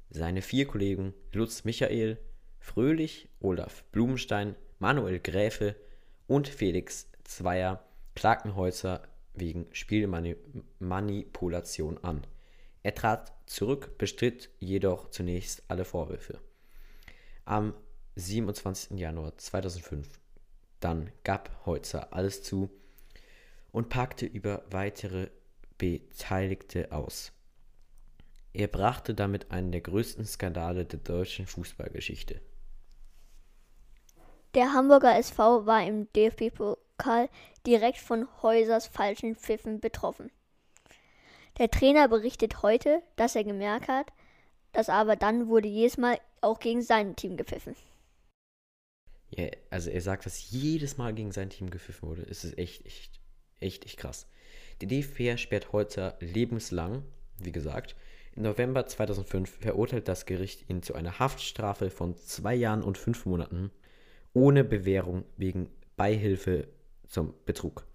Seine 0.10 0.42
vier 0.42 0.68
Kollegen 0.68 1.14
Lutz 1.32 1.64
Michael, 1.64 2.18
Fröhlich, 2.68 3.30
Olaf 3.40 3.84
Blumenstein, 3.92 4.56
Manuel 4.78 5.20
Gräfe 5.20 5.76
und 6.28 6.48
Felix 6.50 7.10
Zweier 7.24 7.84
klagten 8.14 8.56
Holzer 8.56 9.02
wegen 9.34 9.66
Spielmanipulation 9.72 11.98
an. 12.04 12.28
Er 12.84 12.94
trat 12.94 13.34
zurück, 13.46 13.98
bestritt 13.98 14.50
jedoch 14.60 15.10
zunächst 15.12 15.64
alle 15.70 15.86
Vorwürfe. 15.86 16.42
Am 17.46 17.74
27. 18.16 19.00
Januar 19.00 19.38
2005 19.38 20.20
dann 20.82 21.10
gab 21.24 21.66
Holzer 21.66 22.14
alles 22.14 22.44
zu 22.44 22.70
und 23.72 23.88
packte 23.90 24.26
über 24.26 24.66
weitere 24.70 25.30
Beteiligte 25.78 26.92
aus. 26.92 27.32
Er 28.52 28.68
brachte 28.68 29.16
damit 29.16 29.52
einen 29.52 29.72
der 29.72 29.80
größten 29.82 30.26
Skandale 30.26 30.86
der 30.86 31.00
deutschen 31.00 31.48
Fußballgeschichte. 31.48 32.42
Der 34.58 34.74
Hamburger 34.74 35.16
SV 35.16 35.68
war 35.68 35.86
im 35.86 36.12
DFB-Pokal 36.14 37.30
direkt 37.68 38.00
von 38.00 38.28
Häusers 38.42 38.88
falschen 38.88 39.36
Pfiffen 39.36 39.80
betroffen. 39.80 40.32
Der 41.60 41.70
Trainer 41.70 42.08
berichtet 42.08 42.64
heute, 42.64 43.04
dass 43.18 43.36
er 43.36 43.44
gemerkt 43.44 43.88
hat, 43.88 44.08
dass 44.72 44.90
aber 44.90 45.16
dann 45.16 45.48
wurde 45.48 45.68
jedes 45.68 46.00
Mal 46.00 46.20
auch 46.42 46.58
gegen 46.58 46.82
sein 46.82 47.16
Team 47.16 47.38
gepfiffen. 47.38 47.76
Ja, 49.30 49.46
also 49.70 49.92
er 49.92 50.02
sagt, 50.02 50.26
dass 50.26 50.50
jedes 50.50 50.98
Mal 50.98 51.14
gegen 51.14 51.32
sein 51.32 51.52
Team 51.52 51.70
gepfiffen 51.70 52.10
wurde. 52.10 52.24
Es 52.24 52.44
ist 52.44 52.58
echt, 52.58 52.84
echt, 52.84 53.20
echt, 53.60 53.86
echt 53.86 53.98
krass. 53.98 54.26
Die 54.82 54.88
DFB 54.88 55.38
sperrt 55.38 55.72
Holzer 55.72 56.18
lebenslang, 56.20 57.04
wie 57.38 57.52
gesagt. 57.52 57.96
Im 58.36 58.42
November 58.42 58.88
2005 58.88 59.60
verurteilt 59.60 60.08
das 60.08 60.26
Gericht 60.26 60.68
ihn 60.68 60.82
zu 60.82 60.96
einer 60.96 61.20
Haftstrafe 61.20 61.92
von 61.92 62.18
zwei 62.18 62.56
Jahren 62.56 62.82
und 62.82 62.98
fünf 62.98 63.28
Monaten 63.28 63.70
ohne 64.38 64.64
Bewährung 64.64 65.26
wegen 65.36 65.68
Beihilfe 65.96 66.68
zum 67.08 67.34
Betrug. 67.46 67.88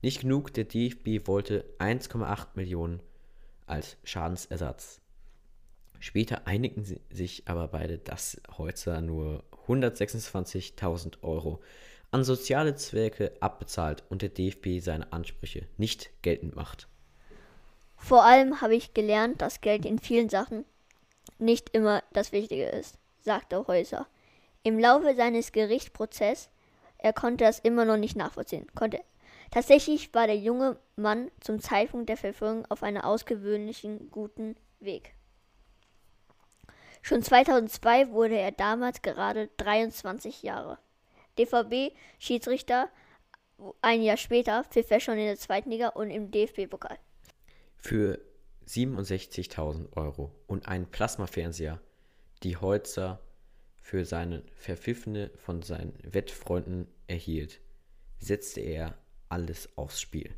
Nicht 0.00 0.20
genug, 0.20 0.54
der 0.54 0.62
DFB 0.62 1.26
wollte 1.26 1.64
1,8 1.80 2.50
Millionen 2.54 3.02
als 3.66 3.96
Schadensersatz. 4.04 5.00
Später 5.98 6.46
einigten 6.46 6.84
sich 7.10 7.48
aber 7.48 7.66
beide, 7.66 7.98
dass 7.98 8.40
Holzer 8.56 9.00
nur 9.00 9.42
126.000 9.66 11.20
Euro 11.22 11.60
an 12.12 12.22
soziale 12.22 12.76
Zwecke 12.76 13.32
abbezahlt 13.40 14.04
und 14.08 14.22
der 14.22 14.28
DFB 14.28 14.78
seine 14.78 15.12
Ansprüche 15.12 15.66
nicht 15.78 16.10
geltend 16.22 16.54
macht. 16.54 16.86
Vor 17.96 18.24
allem 18.24 18.60
habe 18.60 18.76
ich 18.76 18.94
gelernt, 18.94 19.42
dass 19.42 19.60
Geld 19.60 19.84
in 19.84 19.98
vielen 19.98 20.28
Sachen 20.28 20.64
nicht 21.40 21.70
immer 21.70 22.04
das 22.12 22.30
Wichtige 22.30 22.66
ist, 22.66 22.98
sagte 23.20 23.66
Häuser. 23.66 24.06
Im 24.68 24.78
Laufe 24.78 25.14
seines 25.14 25.52
Gerichtsprozesses, 25.52 26.50
er 26.98 27.14
konnte 27.14 27.44
das 27.44 27.58
immer 27.58 27.86
noch 27.86 27.96
nicht 27.96 28.16
nachvollziehen, 28.16 28.66
konnte 28.74 29.00
Tatsächlich 29.50 30.12
war 30.12 30.26
der 30.26 30.36
junge 30.36 30.78
Mann 30.94 31.30
zum 31.40 31.58
Zeitpunkt 31.58 32.10
der 32.10 32.18
Verführung 32.18 32.66
auf 32.66 32.82
einem 32.82 33.00
außergewöhnlichen 33.00 34.10
guten 34.10 34.56
Weg. 34.78 35.14
Schon 37.00 37.22
2002 37.22 38.10
wurde 38.10 38.36
er 38.36 38.52
damals 38.52 39.00
gerade 39.00 39.48
23 39.56 40.42
Jahre. 40.42 40.76
DVB-Schiedsrichter 41.38 42.90
ein 43.80 44.02
Jahr 44.02 44.18
später 44.18 44.64
pfiff 44.64 44.90
er 44.90 45.00
schon 45.00 45.16
in 45.16 45.24
der 45.24 45.38
zweiten 45.38 45.70
Liga 45.70 45.88
und 45.88 46.10
im 46.10 46.30
DFB-Pokal. 46.30 46.98
Für 47.78 48.20
67.000 48.66 49.96
Euro 49.96 50.30
und 50.46 50.68
einen 50.68 50.90
Plasmafernseher, 50.90 51.80
die 52.42 52.58
Holzer 52.58 53.22
für 53.88 54.04
seine 54.04 54.42
Verpfiffene 54.54 55.30
von 55.38 55.62
seinen 55.62 55.94
Wettfreunden 56.02 56.88
erhielt, 57.06 57.58
setzte 58.18 58.60
er 58.60 58.98
alles 59.30 59.70
aufs 59.78 60.02
Spiel. 60.02 60.34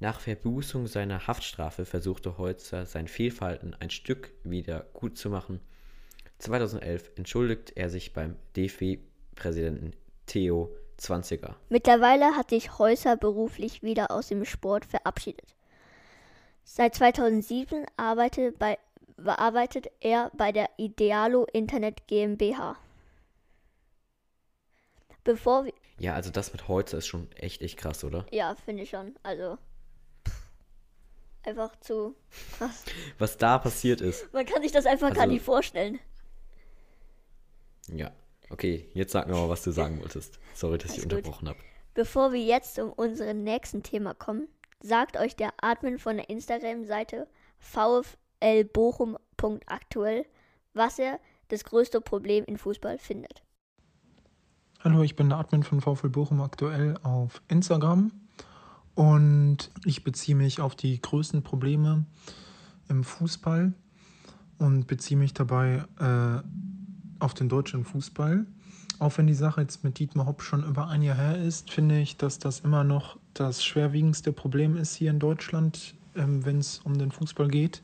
Nach 0.00 0.18
Verbußung 0.18 0.86
seiner 0.86 1.26
Haftstrafe 1.26 1.84
versuchte 1.84 2.38
Holzer 2.38 2.86
sein 2.86 3.06
Fehlverhalten 3.06 3.76
ein 3.80 3.90
Stück 3.90 4.32
wieder 4.44 4.86
gut 4.94 5.18
zu 5.18 5.28
machen. 5.28 5.60
2011 6.38 7.10
entschuldigt 7.16 7.72
er 7.76 7.90
sich 7.90 8.14
beim 8.14 8.36
DFB-Präsidenten 8.56 9.90
Theo 10.24 10.74
Zwanziger. 10.96 11.56
Mittlerweile 11.68 12.34
hat 12.34 12.48
sich 12.48 12.78
Häuser 12.78 13.18
beruflich 13.18 13.82
wieder 13.82 14.10
aus 14.10 14.28
dem 14.28 14.46
Sport 14.46 14.86
verabschiedet. 14.86 15.54
Seit 16.64 16.94
2007 16.94 17.84
arbeitet, 17.98 18.58
bei, 18.58 18.78
arbeitet 19.18 19.88
er 20.00 20.30
bei 20.34 20.52
der 20.52 20.68
Idealo 20.76 21.44
Internet 21.52 22.06
GmbH. 22.06 22.76
Bevor 25.22 25.64
wir 25.64 25.72
Ja, 25.98 26.14
also 26.14 26.30
das 26.30 26.52
mit 26.52 26.68
Holzer 26.68 26.98
ist 26.98 27.06
schon 27.06 27.30
echt, 27.32 27.62
echt 27.62 27.78
krass, 27.78 28.04
oder? 28.04 28.26
ja, 28.30 28.54
finde 28.64 28.82
ich 28.82 28.90
schon. 28.90 29.14
Also 29.22 29.58
einfach 31.44 31.76
zu 31.80 32.14
krass. 32.58 32.84
Was 33.18 33.36
da 33.38 33.58
passiert 33.58 34.00
ist. 34.00 34.32
Man 34.32 34.46
kann 34.46 34.62
sich 34.62 34.72
das 34.72 34.86
einfach 34.86 35.10
gar 35.12 35.22
Also- 35.22 35.32
nicht 35.32 35.44
vorstellen. 35.44 35.98
Ja. 37.88 38.10
Okay, 38.50 38.88
jetzt 38.94 39.12
sag 39.12 39.26
mir 39.26 39.34
mal, 39.34 39.48
was 39.48 39.62
du 39.62 39.70
sagen 39.72 40.00
wolltest. 40.00 40.38
Sorry, 40.54 40.78
dass 40.78 40.90
ich 40.92 40.98
Alles 40.98 41.04
gut. 41.04 41.12
unterbrochen 41.14 41.48
habe. 41.48 41.58
Bevor 41.94 42.32
wir 42.32 42.40
jetzt 42.42 42.78
um 42.78 42.92
unseren 42.92 43.42
nächsten 43.44 43.82
Thema 43.82 44.14
kommen, 44.14 44.48
sagt 44.80 45.16
euch 45.16 45.34
der 45.36 45.52
Admin 45.62 45.98
von 45.98 46.16
der 46.16 46.28
Instagram-Seite 46.28 47.26
vflbochum.aktuell, 48.44 50.26
was 50.74 50.98
er 50.98 51.18
das 51.48 51.64
größte 51.64 52.00
Problem 52.00 52.44
in 52.44 52.58
Fußball 52.58 52.98
findet. 52.98 53.42
Hallo, 54.80 55.02
ich 55.02 55.16
bin 55.16 55.30
der 55.30 55.38
Admin 55.38 55.62
von 55.62 55.80
VfL 55.80 56.10
Bochum 56.10 56.42
aktuell 56.42 56.98
auf 57.02 57.42
Instagram 57.48 58.12
und 58.94 59.70
ich 59.86 60.04
beziehe 60.04 60.36
mich 60.36 60.60
auf 60.60 60.74
die 60.74 61.00
größten 61.00 61.42
Probleme 61.42 62.04
im 62.88 63.02
Fußball 63.02 63.72
und 64.58 64.86
beziehe 64.86 65.18
mich 65.18 65.32
dabei 65.32 65.84
äh, 65.98 66.42
auf 67.18 67.32
den 67.32 67.48
deutschen 67.48 67.84
Fußball. 67.84 68.44
Auch 68.98 69.18
wenn 69.18 69.26
die 69.26 69.34
Sache 69.34 69.62
jetzt 69.62 69.84
mit 69.84 69.98
Dietmar 69.98 70.26
Hopp 70.26 70.42
schon 70.42 70.64
über 70.64 70.88
ein 70.88 71.02
Jahr 71.02 71.16
her 71.16 71.42
ist, 71.42 71.70
finde 71.70 71.98
ich, 71.98 72.16
dass 72.16 72.38
das 72.38 72.60
immer 72.60 72.84
noch 72.84 73.18
das 73.32 73.64
schwerwiegendste 73.64 74.32
Problem 74.32 74.76
ist 74.76 74.94
hier 74.94 75.10
in 75.10 75.18
Deutschland, 75.18 75.94
ähm, 76.14 76.44
wenn 76.44 76.58
es 76.58 76.78
um 76.80 76.98
den 76.98 77.10
Fußball 77.10 77.48
geht. 77.48 77.82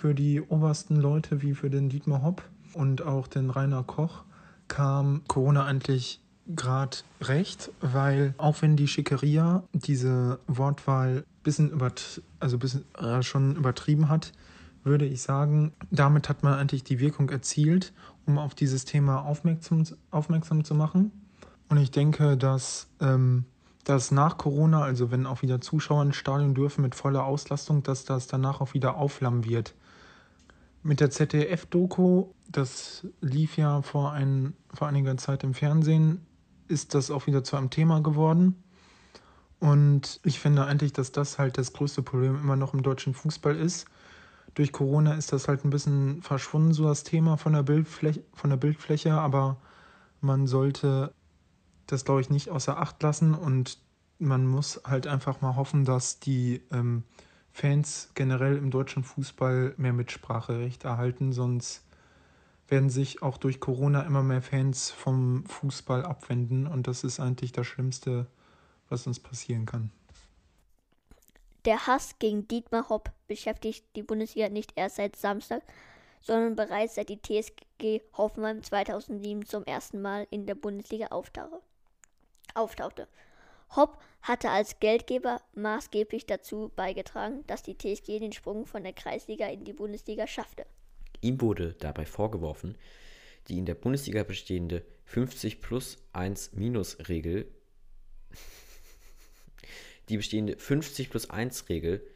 Für 0.00 0.14
die 0.14 0.42
obersten 0.42 0.96
Leute 0.96 1.40
wie 1.40 1.54
für 1.54 1.70
den 1.70 1.88
Dietmar 1.88 2.22
Hopp 2.22 2.42
und 2.74 3.00
auch 3.00 3.26
den 3.26 3.48
Rainer 3.48 3.82
Koch 3.82 4.24
kam 4.68 5.22
Corona 5.26 5.64
eigentlich 5.64 6.20
gerade 6.46 6.98
recht, 7.22 7.70
weil 7.80 8.34
auch 8.36 8.60
wenn 8.60 8.76
die 8.76 8.88
Schickeria 8.88 9.62
diese 9.72 10.38
Wortwahl 10.46 11.24
bisschen 11.42 11.70
übert 11.70 12.20
also 12.40 12.58
bisschen, 12.58 12.84
äh, 12.98 13.22
schon 13.22 13.56
übertrieben 13.56 14.10
hat, 14.10 14.32
würde 14.84 15.06
ich 15.06 15.22
sagen, 15.22 15.72
damit 15.90 16.28
hat 16.28 16.42
man 16.42 16.54
eigentlich 16.54 16.84
die 16.84 17.00
Wirkung 17.00 17.30
erzielt, 17.30 17.94
um 18.26 18.38
auf 18.38 18.54
dieses 18.54 18.84
Thema 18.84 19.24
aufmerksam, 19.24 19.84
aufmerksam 20.10 20.62
zu 20.62 20.74
machen. 20.74 21.10
Und 21.68 21.78
ich 21.78 21.90
denke, 21.90 22.36
dass, 22.36 22.86
ähm, 23.00 23.46
dass 23.86 24.10
nach 24.10 24.36
Corona, 24.36 24.82
also 24.82 25.12
wenn 25.12 25.26
auch 25.26 25.42
wieder 25.42 25.60
Zuschauer 25.60 26.02
ins 26.02 26.16
Stadion 26.16 26.54
dürfen 26.54 26.82
mit 26.82 26.96
voller 26.96 27.24
Auslastung, 27.24 27.84
dass 27.84 28.04
das 28.04 28.26
danach 28.26 28.60
auch 28.60 28.74
wieder 28.74 28.96
aufflammen 28.96 29.44
wird. 29.44 29.74
Mit 30.82 30.98
der 30.98 31.10
ZDF-Doku, 31.10 32.26
das 32.50 33.06
lief 33.20 33.56
ja 33.56 33.82
vor, 33.82 34.10
ein, 34.10 34.54
vor 34.74 34.88
einiger 34.88 35.16
Zeit 35.16 35.44
im 35.44 35.54
Fernsehen, 35.54 36.26
ist 36.66 36.94
das 36.94 37.12
auch 37.12 37.28
wieder 37.28 37.44
zu 37.44 37.56
einem 37.56 37.70
Thema 37.70 38.02
geworden. 38.02 38.60
Und 39.60 40.18
ich 40.24 40.40
finde 40.40 40.64
eigentlich, 40.64 40.92
dass 40.92 41.12
das 41.12 41.38
halt 41.38 41.56
das 41.56 41.72
größte 41.72 42.02
Problem 42.02 42.34
immer 42.34 42.56
noch 42.56 42.74
im 42.74 42.82
deutschen 42.82 43.14
Fußball 43.14 43.54
ist. 43.54 43.86
Durch 44.54 44.72
Corona 44.72 45.14
ist 45.14 45.32
das 45.32 45.46
halt 45.46 45.64
ein 45.64 45.70
bisschen 45.70 46.22
verschwunden, 46.22 46.72
so 46.72 46.84
das 46.84 47.04
Thema 47.04 47.36
von 47.36 47.52
der 47.52 47.62
Bildfläche, 47.62 48.24
von 48.34 48.50
der 48.50 48.56
Bildfläche, 48.56 49.12
aber 49.12 49.58
man 50.20 50.48
sollte 50.48 51.12
das, 51.86 52.04
glaube 52.04 52.20
ich, 52.20 52.30
nicht 52.30 52.50
außer 52.50 52.78
Acht 52.78 53.02
lassen. 53.02 53.34
Und 53.34 53.78
man 54.18 54.46
muss 54.46 54.80
halt 54.84 55.06
einfach 55.06 55.40
mal 55.40 55.56
hoffen, 55.56 55.84
dass 55.84 56.20
die 56.20 56.62
ähm, 56.72 57.04
Fans 57.52 58.10
generell 58.14 58.56
im 58.56 58.70
deutschen 58.70 59.02
Fußball 59.04 59.74
mehr 59.76 59.92
Mitspracherecht 59.92 60.84
erhalten, 60.84 61.32
sonst 61.32 61.82
werden 62.68 62.90
sich 62.90 63.22
auch 63.22 63.38
durch 63.38 63.60
Corona 63.60 64.02
immer 64.02 64.22
mehr 64.22 64.42
Fans 64.42 64.90
vom 64.90 65.44
Fußball 65.46 66.04
abwenden. 66.04 66.66
Und 66.66 66.86
das 66.86 67.04
ist 67.04 67.20
eigentlich 67.20 67.52
das 67.52 67.66
Schlimmste, 67.66 68.26
was 68.88 69.06
uns 69.06 69.20
passieren 69.20 69.66
kann. 69.66 69.90
Der 71.64 71.86
Hass 71.86 72.18
gegen 72.18 72.46
Dietmar 72.46 72.88
Hopp 72.88 73.10
beschäftigt 73.26 73.84
die 73.96 74.02
Bundesliga 74.02 74.48
nicht 74.48 74.72
erst 74.76 74.96
seit 74.96 75.16
Samstag, 75.16 75.62
sondern 76.20 76.56
bereits 76.56 76.94
seit 76.94 77.08
die 77.08 77.20
TSG 77.20 78.02
Hoffenheim 78.16 78.62
2007 78.62 79.46
zum 79.46 79.64
ersten 79.64 80.00
Mal 80.02 80.26
in 80.30 80.46
der 80.46 80.54
Bundesliga 80.54 81.08
auftauche, 81.08 81.60
auftauchte. 82.56 83.08
Hopp 83.74 83.98
hatte 84.22 84.50
als 84.50 84.78
Geldgeber 84.80 85.40
maßgeblich 85.54 86.26
dazu 86.26 86.72
beigetragen, 86.76 87.44
dass 87.46 87.62
die 87.62 87.76
TSG 87.76 88.18
den 88.18 88.32
Sprung 88.32 88.66
von 88.66 88.82
der 88.82 88.92
Kreisliga 88.92 89.48
in 89.48 89.64
die 89.64 89.72
Bundesliga 89.72 90.26
schaffte. 90.26 90.66
Ihm 91.20 91.40
wurde 91.40 91.74
dabei 91.74 92.04
vorgeworfen, 92.04 92.76
die 93.48 93.58
in 93.58 93.66
der 93.66 93.74
Bundesliga 93.74 94.22
bestehende 94.22 94.84
50 95.04 95.60
plus 95.60 95.98
1 96.12 96.52
minus 96.52 97.08
Regel, 97.08 97.46
die 100.08 100.16
bestehende 100.16 100.56
50 100.56 101.10
plus 101.10 101.30
1 101.30 101.68
Regel, 101.68 102.06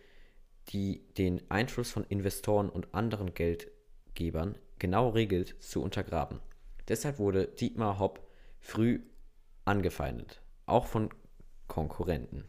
die 0.69 1.03
den 1.19 1.49
Einfluss 1.51 1.91
von 1.91 2.05
Investoren 2.05 2.69
und 2.69 2.95
anderen 2.95 3.35
Geldgebern 3.35 4.57
genau 4.79 5.11
regelt, 5.11 5.57
zu 5.63 5.83
untergraben. 5.83 6.41
Deshalb 6.89 7.19
wurde 7.19 7.47
Dietmar 7.47 7.99
Hopp 7.99 8.27
früh 8.59 9.01
angefeindet, 9.65 10.41
auch 10.67 10.87
von 10.87 11.11
Konkurrenten. 11.69 12.45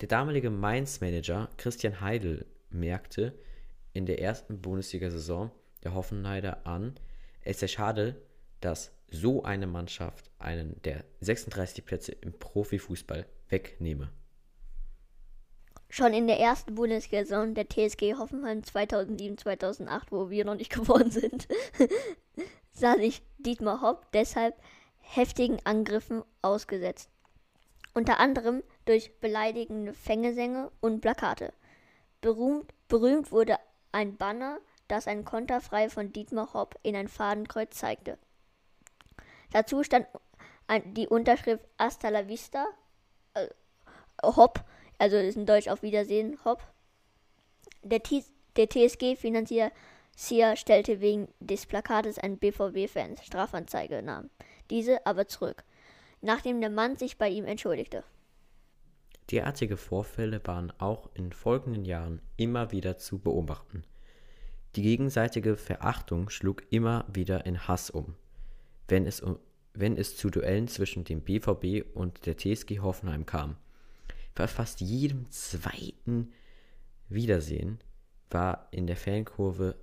Der 0.00 0.08
damalige 0.08 0.50
Mainz-Manager 0.50 1.48
Christian 1.56 2.00
Heidel 2.00 2.46
merkte 2.70 3.38
in 3.92 4.06
der 4.06 4.20
ersten 4.20 4.60
Bundesliga-Saison 4.60 5.50
der 5.82 5.94
Hoffenheider 5.94 6.66
an, 6.66 6.98
es 7.42 7.60
sei 7.60 7.68
schade, 7.68 8.20
dass 8.60 8.92
so 9.10 9.42
eine 9.42 9.66
Mannschaft 9.66 10.30
einen 10.38 10.80
der 10.82 11.04
36 11.20 11.84
Plätze 11.84 12.12
im 12.12 12.32
Profifußball 12.32 13.26
wegnehme. 13.48 14.10
Schon 15.90 16.12
in 16.12 16.26
der 16.26 16.38
ersten 16.38 16.74
Bundesliga-Saison 16.74 17.54
der 17.54 17.68
TSG 17.68 18.14
Hoffenheim 18.18 18.60
2007-2008, 18.60 20.02
wo 20.10 20.28
wir 20.28 20.44
noch 20.44 20.56
nicht 20.56 20.70
geworden 20.74 21.10
sind, 21.10 21.48
sah 22.72 22.96
sich 22.96 23.22
Dietmar 23.38 23.80
Hopp 23.80 24.12
deshalb 24.12 24.54
heftigen 25.08 25.58
Angriffen 25.64 26.22
ausgesetzt. 26.42 27.10
Unter 27.94 28.20
anderem 28.20 28.62
durch 28.84 29.18
beleidigende 29.20 29.94
Fängesänge 29.94 30.70
und 30.80 31.00
Plakate. 31.00 31.52
Berühmt, 32.20 32.72
berühmt 32.88 33.32
wurde 33.32 33.58
ein 33.90 34.16
Banner, 34.16 34.58
das 34.86 35.06
ein 35.06 35.24
Konterfrei 35.24 35.88
von 35.88 36.12
Dietmar 36.12 36.52
Hopp 36.52 36.78
in 36.82 36.94
ein 36.94 37.08
Fadenkreuz 37.08 37.76
zeigte. 37.76 38.18
Dazu 39.50 39.82
stand 39.82 40.06
die 40.84 41.08
Unterschrift 41.08 41.64
Hasta 41.78 42.10
la 42.10 42.28
Vista, 42.28 42.66
äh, 43.34 43.48
Hopp, 44.22 44.64
also 44.98 45.16
ist 45.16 45.36
in 45.36 45.46
Deutsch 45.46 45.68
auf 45.68 45.82
Wiedersehen, 45.82 46.38
Hopp. 46.44 46.62
Der, 47.82 48.02
T 48.02 48.24
der 48.56 48.68
TSG-Finanzier 48.68 49.70
stellte 50.16 51.00
wegen 51.00 51.28
des 51.38 51.66
Plakates 51.66 52.18
einen 52.18 52.38
BVB-Fans 52.38 53.24
Strafanzeige 53.24 54.02
nahm, 54.02 54.30
diese 54.70 55.06
aber 55.06 55.26
zurück, 55.28 55.64
nachdem 56.20 56.60
der 56.60 56.70
Mann 56.70 56.96
sich 56.96 57.18
bei 57.18 57.28
ihm 57.28 57.44
entschuldigte. 57.44 58.04
Derartige 59.30 59.76
Vorfälle 59.76 60.40
waren 60.44 60.72
auch 60.78 61.10
in 61.14 61.32
folgenden 61.32 61.84
Jahren 61.84 62.22
immer 62.36 62.72
wieder 62.72 62.96
zu 62.96 63.18
beobachten. 63.18 63.84
Die 64.76 64.82
gegenseitige 64.82 65.56
Verachtung 65.56 66.30
schlug 66.30 66.62
immer 66.70 67.04
wieder 67.12 67.44
in 67.44 67.68
Hass 67.68 67.90
um, 67.90 68.14
wenn 68.86 69.06
es, 69.06 69.22
wenn 69.74 69.96
es 69.96 70.16
zu 70.16 70.30
Duellen 70.30 70.68
zwischen 70.68 71.04
dem 71.04 71.20
BVB 71.20 71.94
und 71.94 72.26
der 72.26 72.36
TSG 72.36 72.80
Hoffenheim 72.80 73.26
kam. 73.26 73.56
Bei 74.34 74.46
fast 74.46 74.80
jedem 74.80 75.30
zweiten 75.30 76.32
Wiedersehen 77.08 77.80
war 78.30 78.68
in 78.70 78.86
der 78.86 78.96
Fankurve 78.96 79.76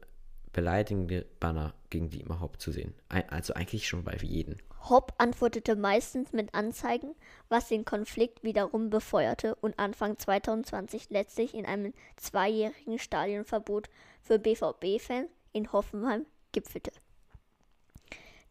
beleidigende 0.54 1.26
Banner 1.40 1.74
gegen 1.96 2.10
Dietmar 2.10 2.42
Hopp 2.42 2.60
zu 2.60 2.72
sehen. 2.74 2.94
Also 3.30 3.54
eigentlich 3.54 3.88
schon 3.88 4.04
bei 4.04 4.18
jedem. 4.18 4.58
Hopp 4.90 5.14
antwortete 5.18 5.78
meistens 5.78 6.34
mit 6.34 6.54
Anzeigen, 6.54 7.16
was 7.48 7.70
den 7.70 7.86
Konflikt 7.86 8.44
wiederum 8.44 8.90
befeuerte 8.90 9.56
und 9.56 9.80
Anfang 9.80 10.18
2020 10.18 11.10
letztlich 11.10 11.54
in 11.54 11.66
einem 11.66 11.94
zweijährigen 12.18 13.00
Stadionverbot 13.00 13.90
für 14.22 14.40
BVB-Fans 14.40 15.30
in 15.54 15.72
Hoffenheim 15.72 16.26
gipfelte. 16.52 16.92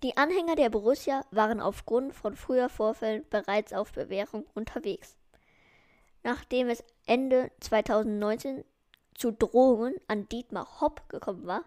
Die 0.02 0.16
Anhänger 0.16 0.56
der 0.56 0.70
Borussia 0.70 1.24
waren 1.30 1.60
aufgrund 1.60 2.14
von 2.14 2.36
früher 2.36 2.70
Vorfällen 2.70 3.24
bereits 3.28 3.74
auf 3.74 3.92
Bewährung 3.92 4.46
unterwegs. 4.54 5.16
Nachdem 6.22 6.70
es 6.70 6.82
Ende 7.04 7.50
2019 7.60 8.64
zu 9.14 9.32
Drohungen 9.32 9.94
an 10.08 10.28
Dietmar 10.30 10.80
Hopp 10.80 11.06
gekommen 11.10 11.46
war, 11.46 11.64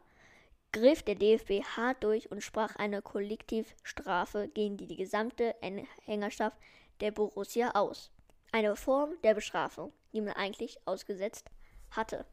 griff 0.79 1.03
der 1.03 1.15
DFB 1.15 1.63
hart 1.75 2.03
durch 2.03 2.29
und 2.31 2.41
sprach 2.41 2.75
eine 2.75 3.01
Kollektivstrafe 3.01 4.49
gegen 4.53 4.77
die 4.77 4.95
gesamte 4.95 5.55
Anhängerschaft 5.61 6.57
der 7.01 7.11
Borussia 7.11 7.71
aus. 7.71 8.11
Eine 8.51 8.75
Form 8.75 9.15
der 9.23 9.33
Bestrafung, 9.33 9.91
die 10.13 10.21
man 10.21 10.33
eigentlich 10.33 10.77
ausgesetzt 10.85 11.49
hatte. 11.91 12.25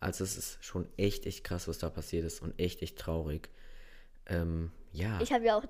Also 0.00 0.24
es 0.24 0.36
ist 0.36 0.64
schon 0.64 0.88
echt, 0.96 1.26
echt 1.26 1.44
krass, 1.44 1.68
was 1.68 1.78
da 1.78 1.88
passiert 1.90 2.24
ist 2.24 2.42
und 2.42 2.58
echt, 2.58 2.82
echt 2.82 2.98
traurig. 2.98 3.50
Ähm, 4.26 4.72
ja. 4.92 5.20
Ich 5.20 5.32
habe 5.32 5.44
ja 5.44 5.56
auch. 5.56 5.64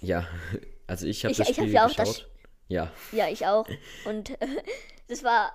ja, 0.00 0.28
also 0.86 1.06
ich 1.06 1.24
habe 1.24 1.34
das 1.34 1.48
Spiel 1.48 1.68
ich 1.68 1.76
hab 1.76 1.92
ja 1.96 2.02
geschaut. 2.04 2.06
Das, 2.06 2.26
ja. 2.68 2.92
Ja, 3.12 3.28
ich 3.28 3.46
auch. 3.46 3.66
Und 4.04 4.30
äh, 4.40 4.62
das 5.08 5.24
war 5.24 5.52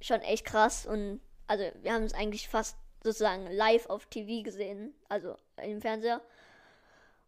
schon 0.00 0.20
echt 0.20 0.44
krass 0.44 0.84
und 0.84 1.20
also 1.46 1.64
wir 1.82 1.92
haben 1.92 2.04
es 2.04 2.12
eigentlich 2.12 2.48
fast 2.48 2.76
sozusagen 3.04 3.46
live 3.52 3.86
auf 3.86 4.06
TV 4.06 4.42
gesehen, 4.42 4.94
also 5.08 5.36
im 5.62 5.80
Fernseher. 5.80 6.22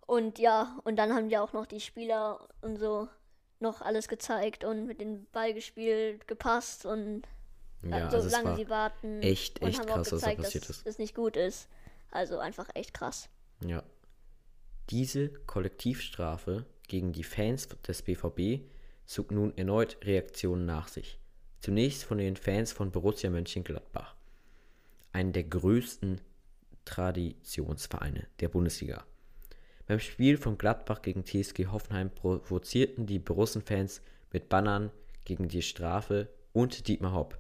Und 0.07 0.39
ja, 0.39 0.81
und 0.85 0.97
dann 0.97 1.13
haben 1.13 1.31
wir 1.31 1.43
auch 1.43 1.53
noch 1.53 1.67
die 1.67 1.81
Spieler 1.81 2.49
und 2.63 2.79
so 2.79 3.09
noch 3.61 3.83
alles 3.83 4.09
gezeigt 4.09 4.65
und 4.65 4.87
mit 4.87 5.01
dem 5.01 5.27
Ball 5.33 5.55
gespielt, 5.55 6.27
gepasst 6.27 6.87
und 6.87 7.23
ja, 7.83 8.11
so 8.11 8.17
also 8.17 8.29
lange 8.31 8.57
sie 8.57 8.69
warten. 8.69 9.21
Echt, 9.23 9.63
echt 9.63 9.81
und 9.81 9.81
haben 9.81 9.87
krass, 9.87 10.09
auch 10.09 10.17
gezeigt, 10.17 10.23
was 10.23 10.37
da 10.37 10.43
passiert 10.43 10.69
dass 10.69 10.77
ist. 10.79 10.87
es 10.87 10.99
nicht 10.99 11.15
gut 11.15 11.37
ist. 11.37 11.69
Also 12.11 12.39
einfach 12.39 12.69
echt 12.75 12.95
krass. 12.95 13.29
Ja. 13.65 13.83
Diese 14.91 15.29
Kollektivstrafe 15.29 16.65
gegen 16.89 17.13
die 17.13 17.25
Fans 17.25 17.69
des 17.87 18.03
BVB 18.03 18.65
zog 19.05 19.31
nun 19.31 19.57
erneut 19.57 19.99
Reaktionen 20.03 20.65
nach 20.65 20.89
sich. 20.89 21.19
Zunächst 21.61 22.05
von 22.05 22.19
den 22.19 22.37
Fans 22.37 22.73
von 22.73 22.93
Borussia 22.93 23.29
Mönchengladbach 23.31 24.16
einen 25.17 25.33
der 25.33 25.45
größten 25.45 26.21
Traditionsvereine 26.85 28.27
der 28.41 28.51
Bundesliga. 28.51 29.03
Beim 29.87 29.99
Spiel 29.99 30.37
von 30.37 30.59
Gladbach 30.59 31.01
gegen 31.01 31.25
TSG 31.25 31.69
Hoffenheim 31.69 32.11
provozierten 32.11 33.07
die 33.07 33.19
Borussen-Fans 33.19 34.03
mit 34.31 34.51
Bannern 34.51 34.91
gegen 35.25 35.49
die 35.49 35.63
Strafe 35.63 36.29
und 36.53 36.87
Dietmar 36.87 37.15
Hopp, 37.15 37.39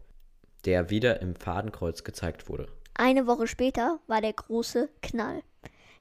der 0.64 0.88
wieder 0.88 1.20
im 1.20 1.36
Fadenkreuz 1.36 2.02
gezeigt 2.02 2.48
wurde. 2.48 2.66
Eine 2.94 3.26
Woche 3.26 3.46
später 3.46 4.00
war 4.06 4.22
der 4.22 4.32
große 4.32 4.88
Knall, 5.02 5.42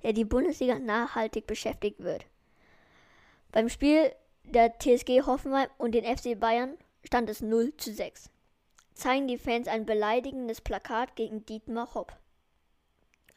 der 0.03 0.13
die 0.13 0.23
Bundesliga 0.23 0.79
nachhaltig 0.79 1.45
beschäftigt 1.45 1.99
wird. 1.99 2.25
Beim 3.51 3.67
Spiel 3.67 4.13
der 4.45 4.79
TSG 4.79 5.23
Hoffenheim 5.25 5.67
und 5.77 5.93
den 5.93 6.05
FC 6.05 6.39
Bayern 6.39 6.77
stand 7.03 7.29
es 7.29 7.41
0 7.41 7.75
zu 7.75 7.93
6 7.93 8.29
zeigen 8.95 9.27
die 9.27 9.37
Fans 9.37 9.67
ein 9.67 9.85
beleidigendes 9.85 10.61
Plakat 10.61 11.15
gegen 11.15 11.45
Dietmar 11.45 11.93
Hopp. 11.93 12.17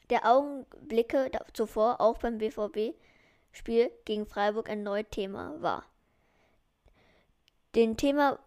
Der 0.08 0.24
Augenblicke 0.24 1.30
zuvor 1.52 2.00
auch 2.00 2.18
beim 2.18 2.38
BVB-Spiel 2.38 3.90
gegen 4.06 4.26
Freiburg 4.26 4.68
erneut 4.68 5.10
Thema 5.10 5.60
war. 5.60 5.84
Dem 7.74 7.96
Thema 7.96 8.38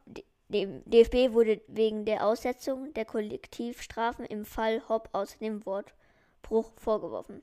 dem 0.48 0.84
DFB 0.86 1.34
wurde 1.34 1.62
wegen 1.68 2.04
der 2.04 2.26
Aussetzung 2.26 2.94
der 2.94 3.06
Kollektivstrafen 3.06 4.26
im 4.26 4.44
Fall 4.44 4.82
Hopp 4.90 5.10
aus 5.14 5.38
dem 5.38 5.66
Wortbruch 5.66 6.72
vorgeworfen. 6.76 7.42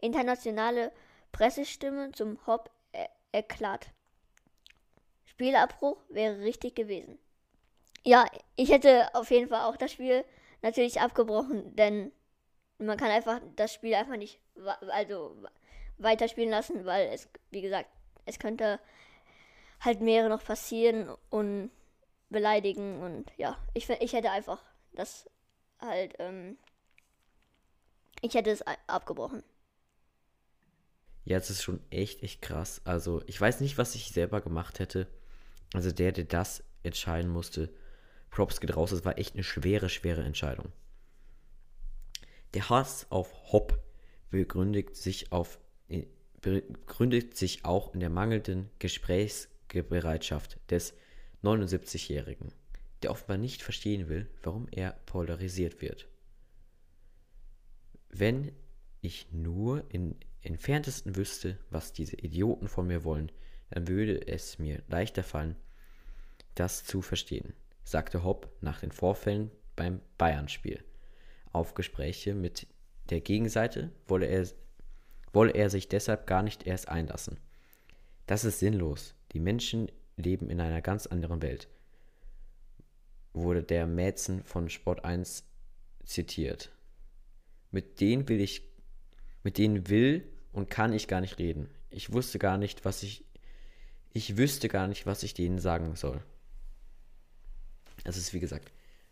Internationale 0.00 0.92
Pressestimme 1.32 2.12
zum 2.12 2.38
Hopp 2.46 2.70
erklärt. 3.32 3.90
Spielabbruch 5.24 5.98
wäre 6.08 6.40
richtig 6.40 6.76
gewesen. 6.76 7.18
Ja, 8.08 8.24
ich 8.56 8.70
hätte 8.70 9.14
auf 9.14 9.30
jeden 9.30 9.48
Fall 9.50 9.64
auch 9.64 9.76
das 9.76 9.92
Spiel 9.92 10.24
natürlich 10.62 10.98
abgebrochen, 10.98 11.76
denn 11.76 12.10
man 12.78 12.96
kann 12.96 13.10
einfach 13.10 13.38
das 13.56 13.74
Spiel 13.74 13.94
einfach 13.94 14.16
nicht 14.16 14.40
also 14.88 15.36
weiterspielen 15.98 16.48
lassen, 16.48 16.86
weil 16.86 17.08
es, 17.08 17.28
wie 17.50 17.60
gesagt, 17.60 17.90
es 18.24 18.38
könnte 18.38 18.80
halt 19.80 20.00
mehrere 20.00 20.30
noch 20.30 20.42
passieren 20.42 21.14
und 21.28 21.70
beleidigen 22.30 23.02
und 23.02 23.30
ja, 23.36 23.58
ich, 23.74 23.90
ich 23.90 24.14
hätte 24.14 24.30
einfach 24.30 24.64
das 24.92 25.28
halt, 25.78 26.14
ähm, 26.18 26.56
ich 28.22 28.32
hätte 28.32 28.48
es 28.52 28.64
abgebrochen. 28.86 29.42
Ja, 31.26 31.36
es 31.36 31.50
ist 31.50 31.62
schon 31.62 31.82
echt, 31.90 32.22
echt 32.22 32.40
krass. 32.40 32.80
Also, 32.86 33.20
ich 33.26 33.38
weiß 33.38 33.60
nicht, 33.60 33.76
was 33.76 33.94
ich 33.94 34.08
selber 34.12 34.40
gemacht 34.40 34.78
hätte. 34.78 35.08
Also, 35.74 35.92
der, 35.92 36.12
der 36.12 36.24
das 36.24 36.64
entscheiden 36.82 37.30
musste, 37.30 37.70
Props 38.30 38.60
geht 38.60 38.76
raus, 38.76 38.92
es 38.92 39.04
war 39.04 39.18
echt 39.18 39.34
eine 39.34 39.42
schwere, 39.42 39.88
schwere 39.88 40.22
Entscheidung. 40.22 40.72
Der 42.54 42.68
Hass 42.70 43.06
auf 43.10 43.52
Hopp 43.52 43.82
begründet 44.30 44.96
sich, 44.96 45.32
auf, 45.32 45.58
begründet 46.40 47.36
sich 47.36 47.64
auch 47.64 47.94
in 47.94 48.00
der 48.00 48.10
mangelnden 48.10 48.70
Gesprächsbereitschaft 48.78 50.58
des 50.70 50.94
79-Jährigen, 51.42 52.52
der 53.02 53.10
offenbar 53.10 53.38
nicht 53.38 53.62
verstehen 53.62 54.08
will, 54.08 54.28
warum 54.42 54.66
er 54.70 54.92
polarisiert 55.06 55.80
wird. 55.80 56.08
Wenn 58.08 58.52
ich 59.00 59.30
nur 59.32 59.84
im 59.90 60.16
entferntesten 60.42 61.16
wüsste, 61.16 61.58
was 61.70 61.92
diese 61.92 62.16
Idioten 62.16 62.68
von 62.68 62.86
mir 62.86 63.04
wollen, 63.04 63.30
dann 63.70 63.86
würde 63.86 64.26
es 64.26 64.58
mir 64.58 64.82
leichter 64.88 65.22
fallen, 65.22 65.56
das 66.54 66.84
zu 66.84 67.02
verstehen 67.02 67.52
sagte 67.88 68.22
Hopp 68.22 68.50
nach 68.60 68.80
den 68.80 68.92
Vorfällen 68.92 69.50
beim 69.74 70.00
Bayern-Spiel. 70.18 70.84
Auf 71.52 71.72
Gespräche 71.74 72.34
mit 72.34 72.66
der 73.08 73.22
Gegenseite 73.22 73.90
wolle 74.06 74.26
er, 74.26 74.46
wolle 75.32 75.52
er 75.52 75.70
sich 75.70 75.88
deshalb 75.88 76.26
gar 76.26 76.42
nicht 76.42 76.66
erst 76.66 76.88
einlassen. 76.88 77.38
Das 78.26 78.44
ist 78.44 78.58
sinnlos. 78.58 79.14
Die 79.32 79.40
Menschen 79.40 79.90
leben 80.16 80.50
in 80.50 80.60
einer 80.60 80.82
ganz 80.82 81.06
anderen 81.06 81.40
Welt, 81.40 81.68
wurde 83.32 83.62
der 83.62 83.86
Mäzen 83.86 84.44
von 84.44 84.68
Sport 84.68 85.04
1 85.06 85.44
zitiert. 86.04 86.70
Mit 87.70 88.00
denen 88.00 88.28
will 88.28 88.40
ich, 88.40 88.68
mit 89.42 89.56
denen 89.56 89.88
will 89.88 90.28
und 90.52 90.68
kann 90.68 90.92
ich 90.92 91.08
gar 91.08 91.22
nicht 91.22 91.38
reden. 91.38 91.70
Ich 91.88 92.12
wusste 92.12 92.38
gar 92.38 92.58
nicht, 92.58 92.84
was 92.84 93.02
ich, 93.02 93.24
ich 94.12 94.36
wüsste 94.36 94.68
gar 94.68 94.88
nicht, 94.88 95.06
was 95.06 95.22
ich 95.22 95.32
denen 95.32 95.58
sagen 95.58 95.96
soll. 95.96 96.22
Es 98.08 98.16
ist, 98.16 98.32
wie 98.34 98.40
gesagt, 98.40 98.70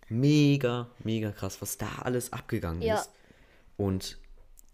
mega, 0.09 0.91
mega 1.05 1.33
krass, 1.33 1.61
was 1.61 1.77
da 1.79 1.89
alles 2.03 2.33
abgegangen 2.33 2.83
ja. 2.83 2.97
ist. 3.01 3.11
Und 3.77 4.19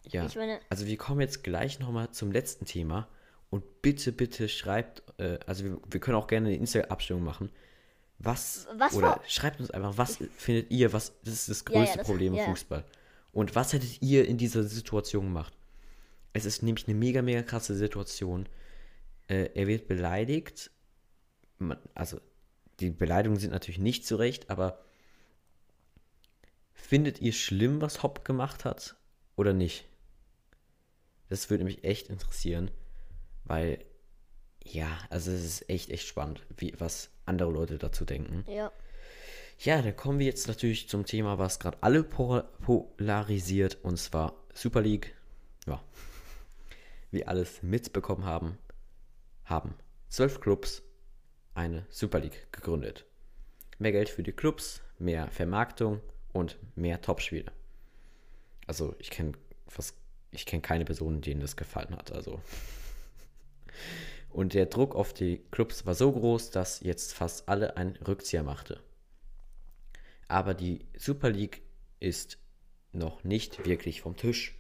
ja, 0.05 0.27
meine, 0.37 0.61
also 0.69 0.87
wir 0.87 0.97
kommen 0.97 1.21
jetzt 1.21 1.43
gleich 1.45 1.79
nochmal 1.79 2.11
zum 2.11 2.33
letzten 2.33 2.65
Thema. 2.67 3.09
Und 3.51 3.83
bitte, 3.83 4.13
bitte 4.13 4.49
schreibt, 4.49 5.03
äh, 5.19 5.39
also 5.47 5.65
wir, 5.65 5.79
wir 5.91 6.01
können 6.01 6.17
auch 6.17 6.27
gerne 6.27 6.49
eine 6.49 6.57
Insta-Abstimmung 6.57 7.23
machen. 7.25 7.51
Was, 8.19 8.67
Was 8.77 8.95
oder 8.95 9.09
war- 9.09 9.21
schreibt 9.27 9.61
uns 9.61 9.71
einfach, 9.71 9.99
was 9.99 10.19
findet 10.37 10.71
ihr, 10.71 10.93
was 10.93 11.13
das 11.25 11.35
ist 11.35 11.49
das 11.51 11.65
Ja, 11.69 11.75
ja, 11.75 11.81
größte 11.81 11.99
das- 11.99 12.07
Problem 12.07 12.33
im 12.35 12.39
ja. 12.39 12.45
Fußball? 12.47 12.85
Und 13.33 13.55
was 13.55 13.73
hättet 13.73 14.01
ihr 14.03 14.27
in 14.27 14.39
dieser 14.39 14.63
Situation 14.63 15.25
gemacht? 15.25 15.53
Es 16.33 16.45
ist 16.45 16.63
nämlich 16.63 16.87
eine 16.89 16.97
mega, 16.97 17.21
mega 17.23 17.43
krasse 17.43 17.75
Situation. 17.75 18.49
Äh, 19.29 19.51
er 19.55 19.67
wird 19.67 19.89
beleidigt. 19.89 20.71
Man, 21.59 21.79
also, 21.95 22.21
die 22.81 22.91
Beleidigungen 22.91 23.41
sind 23.41 23.53
natürlich 23.53 23.79
nicht 23.79 24.07
zu 24.07 24.17
Recht, 24.17 24.51
aber 24.51 24.85
findet 26.73 27.21
ihr 27.21 27.33
schlimm, 27.33 27.81
was 27.81 28.03
Hopp 28.03 28.25
gemacht 28.25 28.65
hat 28.65 28.97
oder 29.37 29.53
nicht? 29.53 29.87
Das 31.29 31.49
würde 31.49 31.65
mich 31.65 31.85
echt 31.85 32.09
interessieren, 32.09 32.71
weil, 33.45 33.85
ja, 34.63 34.89
also 35.09 35.31
es 35.31 35.45
ist 35.45 35.71
echt, 35.71 35.91
echt 35.91 36.07
spannend, 36.07 36.45
wie, 36.57 36.75
was 36.79 37.11
andere 37.25 37.51
Leute 37.51 37.79
dazu 37.79 38.05
denken. 38.05 38.45
Ja. 38.51 38.73
Ja, 39.59 39.81
dann 39.81 39.97
kommen 39.97 40.19
wir 40.19 40.27
jetzt 40.27 40.49
natürlich 40.49 40.89
zum 40.89 41.07
Thema, 41.07 41.39
was 41.39 41.61
gerade 41.61 41.79
alle 41.83 42.03
po 42.03 42.43
polarisiert, 42.63 43.79
und 43.83 43.97
zwar 43.97 44.35
Super 44.53 44.81
League. 44.81 45.15
Ja, 45.67 45.83
wie 47.13 47.27
alles 47.27 47.63
mitbekommen 47.63 48.25
haben, 48.25 48.59
haben 49.45 49.75
zwölf 50.09 50.41
Clubs 50.41 50.83
eine 51.55 51.87
Super 51.88 52.21
League 52.21 52.53
gegründet. 52.53 53.07
Mehr 53.79 53.93
Geld 53.93 54.09
für 54.09 54.23
die 54.23 54.33
Clubs, 54.33 54.83
mehr 54.99 55.31
Vermarktung 55.31 56.01
und 56.33 56.59
mehr 56.77 57.01
Topspiele. 57.01 57.53
Also 58.67 58.95
ich 58.99 59.11
kenne 59.11 59.33
fast, 59.67 59.97
keine 60.62 60.85
Person, 60.85 61.21
denen 61.21 61.41
das 61.41 61.57
gefallen 61.57 61.97
hat. 61.97 62.12
Also 62.12 62.41
und 64.33 64.55
der 64.55 64.67
Druck 64.67 64.95
auf 64.95 65.12
die 65.12 65.43
Clubs 65.51 65.85
war 65.85 65.95
so 65.95 66.11
groß, 66.11 66.51
dass 66.51 66.81
jetzt 66.81 67.12
fast 67.12 67.49
alle 67.49 67.77
einen 67.77 67.97
Rückzieher 67.97 68.43
machte. 68.43 68.81
Aber 70.27 70.55
die 70.55 70.87
Super 70.97 71.29
League 71.29 71.62
ist 72.01 72.38
noch 72.93 73.25
nicht 73.25 73.67
wirklich 73.67 74.01
vom 74.01 74.17
Tisch. 74.17 74.59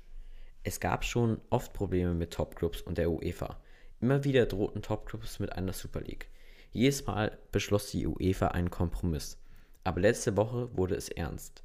Es 0.62 0.78
gab 0.78 1.04
schon 1.04 1.40
oft 1.48 1.72
Probleme 1.72 2.12
mit 2.14 2.32
Topclubs 2.32 2.82
und 2.82 2.98
der 2.98 3.10
UEFA. 3.10 3.60
Immer 4.00 4.24
wieder 4.24 4.46
drohten 4.46 4.82
Topclubs 4.82 5.38
mit 5.38 5.52
einer 5.52 5.72
Super 5.72 6.02
League. 6.02 6.28
Jedes 6.72 7.06
Mal 7.06 7.38
beschloss 7.52 7.90
die 7.90 8.06
UEFA 8.06 8.48
einen 8.48 8.70
Kompromiss. 8.70 9.38
Aber 9.84 10.00
letzte 10.00 10.36
Woche 10.36 10.74
wurde 10.76 10.94
es 10.94 11.08
ernst. 11.08 11.62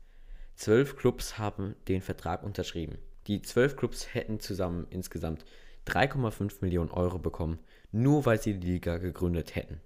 Zwölf 0.56 0.98
Clubs 0.98 1.38
haben 1.38 1.76
den 1.88 2.02
Vertrag 2.02 2.44
unterschrieben. 2.44 2.98
Die 3.28 3.42
zwölf 3.42 3.76
Clubs 3.76 4.14
hätten 4.14 4.40
zusammen 4.40 4.88
insgesamt 4.90 5.46
3,5 5.88 6.58
Millionen 6.62 6.92
Euro 6.92 7.20
bekommen, 7.20 7.60
nur 7.92 8.26
weil 8.26 8.42
sie 8.42 8.60
die 8.60 8.68
Liga 8.68 8.98
gegründet 8.98 9.56
hätten. 9.56 9.80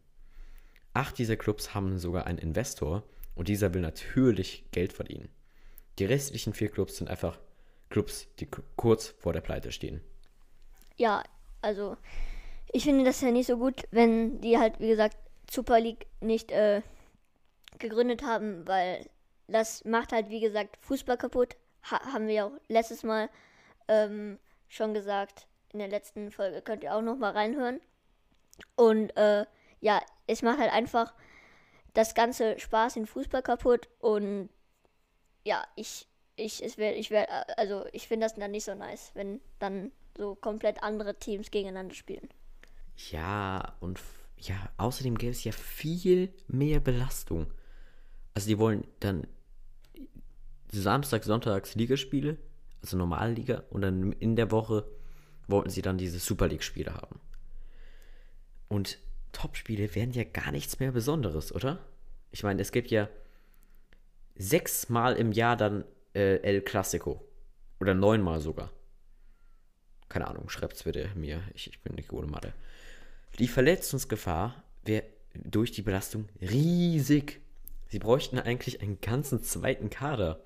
Acht 0.93 1.17
dieser 1.17 1.37
Clubs 1.37 1.73
haben 1.75 1.99
sogar 1.99 2.25
einen 2.25 2.39
Investor 2.39 3.03
und 3.35 3.47
dieser 3.47 3.73
will 3.73 3.81
natürlich 3.81 4.65
Geld 4.71 4.93
verdienen. 4.93 5.29
Die 5.99 6.05
restlichen 6.05 6.53
vier 6.53 6.69
Clubs 6.69 6.97
sind 6.97 7.09
einfach 7.09 7.39
Clubs, 7.89 8.27
die 8.39 8.47
kurz 8.75 9.09
vor 9.19 9.33
der 9.33 9.41
Pleite 9.41 9.71
stehen. 9.71 10.01
Ja, 10.95 11.23
also 11.61 11.97
ich 12.73 12.83
finde 12.83 13.03
das 13.03 13.21
ja 13.21 13.31
nicht 13.31 13.47
so 13.47 13.57
gut, 13.57 13.83
wenn 13.91 14.39
die 14.41 14.57
halt, 14.57 14.79
wie 14.79 14.87
gesagt, 14.87 15.17
Super 15.49 15.79
League 15.79 16.07
nicht 16.21 16.51
äh, 16.51 16.81
gegründet 17.79 18.23
haben, 18.23 18.65
weil 18.67 19.09
das 19.47 19.83
macht 19.83 20.13
halt, 20.13 20.29
wie 20.29 20.39
gesagt, 20.39 20.77
Fußball 20.81 21.17
kaputt. 21.17 21.57
Ha 21.89 21.99
haben 22.13 22.27
wir 22.27 22.33
ja 22.33 22.45
auch 22.45 22.57
letztes 22.69 23.03
Mal 23.03 23.29
ähm, 23.87 24.39
schon 24.69 24.93
gesagt. 24.93 25.47
In 25.73 25.79
der 25.79 25.89
letzten 25.89 26.31
Folge 26.31 26.61
könnt 26.61 26.83
ihr 26.83 26.95
auch 26.95 27.01
noch 27.01 27.17
mal 27.17 27.31
reinhören. 27.31 27.81
Und 28.75 29.15
äh, 29.17 29.45
ja, 29.81 30.01
es 30.27 30.41
macht 30.41 30.59
halt 30.59 30.71
einfach 30.71 31.13
das 31.93 32.13
ganze 32.13 32.59
Spaß 32.59 32.95
in 32.95 33.05
Fußball 33.05 33.41
kaputt. 33.41 33.89
Und 33.99 34.49
ja, 35.43 35.65
ich, 35.75 36.07
ich, 36.37 36.63
es 36.63 36.77
wär, 36.77 36.95
ich 36.95 37.11
wär, 37.11 37.27
also 37.57 37.85
ich 37.91 38.07
finde 38.07 38.25
das 38.25 38.35
dann 38.35 38.51
nicht 38.51 38.65
so 38.65 38.75
nice, 38.75 39.11
wenn 39.13 39.41
dann 39.59 39.91
so 40.17 40.35
komplett 40.35 40.83
andere 40.83 41.15
Teams 41.15 41.51
gegeneinander 41.51 41.95
spielen. 41.95 42.29
Ja, 43.09 43.75
und 43.79 43.99
ja, 44.37 44.55
außerdem 44.77 45.17
gäbe 45.17 45.31
es 45.31 45.43
ja 45.43 45.51
viel 45.51 46.33
mehr 46.47 46.79
Belastung. 46.79 47.47
Also 48.33 48.47
die 48.47 48.59
wollen 48.59 48.85
dann 48.99 49.27
Samstag, 50.71 51.23
Sonntags 51.23 51.75
Ligaspiele, 51.75 52.37
also 52.81 52.97
normale 52.97 53.33
Liga, 53.33 53.63
und 53.69 53.81
dann 53.81 54.13
in 54.13 54.35
der 54.35 54.51
Woche 54.51 54.85
wollten 55.47 55.69
sie 55.69 55.81
dann 55.81 55.97
diese 55.97 56.19
Super 56.19 56.47
League-Spiele 56.47 56.93
haben. 56.93 57.19
Und 58.67 58.99
Topspiele 59.33 59.93
wären 59.95 60.11
ja 60.11 60.23
gar 60.23 60.51
nichts 60.51 60.79
mehr 60.79 60.91
Besonderes, 60.91 61.53
oder? 61.53 61.79
Ich 62.31 62.43
meine, 62.43 62.61
es 62.61 62.71
gibt 62.71 62.89
ja 62.89 63.09
sechsmal 64.35 65.15
im 65.15 65.31
Jahr 65.31 65.57
dann 65.57 65.83
äh, 66.13 66.37
El 66.37 66.61
Clasico. 66.61 67.25
Oder 67.79 67.93
neunmal 67.93 68.39
sogar. 68.39 68.71
Keine 70.07 70.27
Ahnung, 70.27 70.49
schreibt's 70.49 70.83
bitte 70.83 71.09
mir. 71.15 71.41
Ich, 71.53 71.67
ich 71.67 71.81
bin 71.81 71.95
nicht 71.95 72.11
in 72.11 72.29
Mathe. 72.29 72.53
Die 73.39 73.47
Verletzungsgefahr 73.47 74.63
wäre 74.83 75.05
durch 75.33 75.71
die 75.71 75.81
Belastung 75.81 76.27
riesig. 76.41 77.41
Sie 77.87 77.99
bräuchten 77.99 78.39
eigentlich 78.39 78.81
einen 78.81 78.99
ganzen 79.01 79.43
zweiten 79.43 79.89
Kader. 79.89 80.43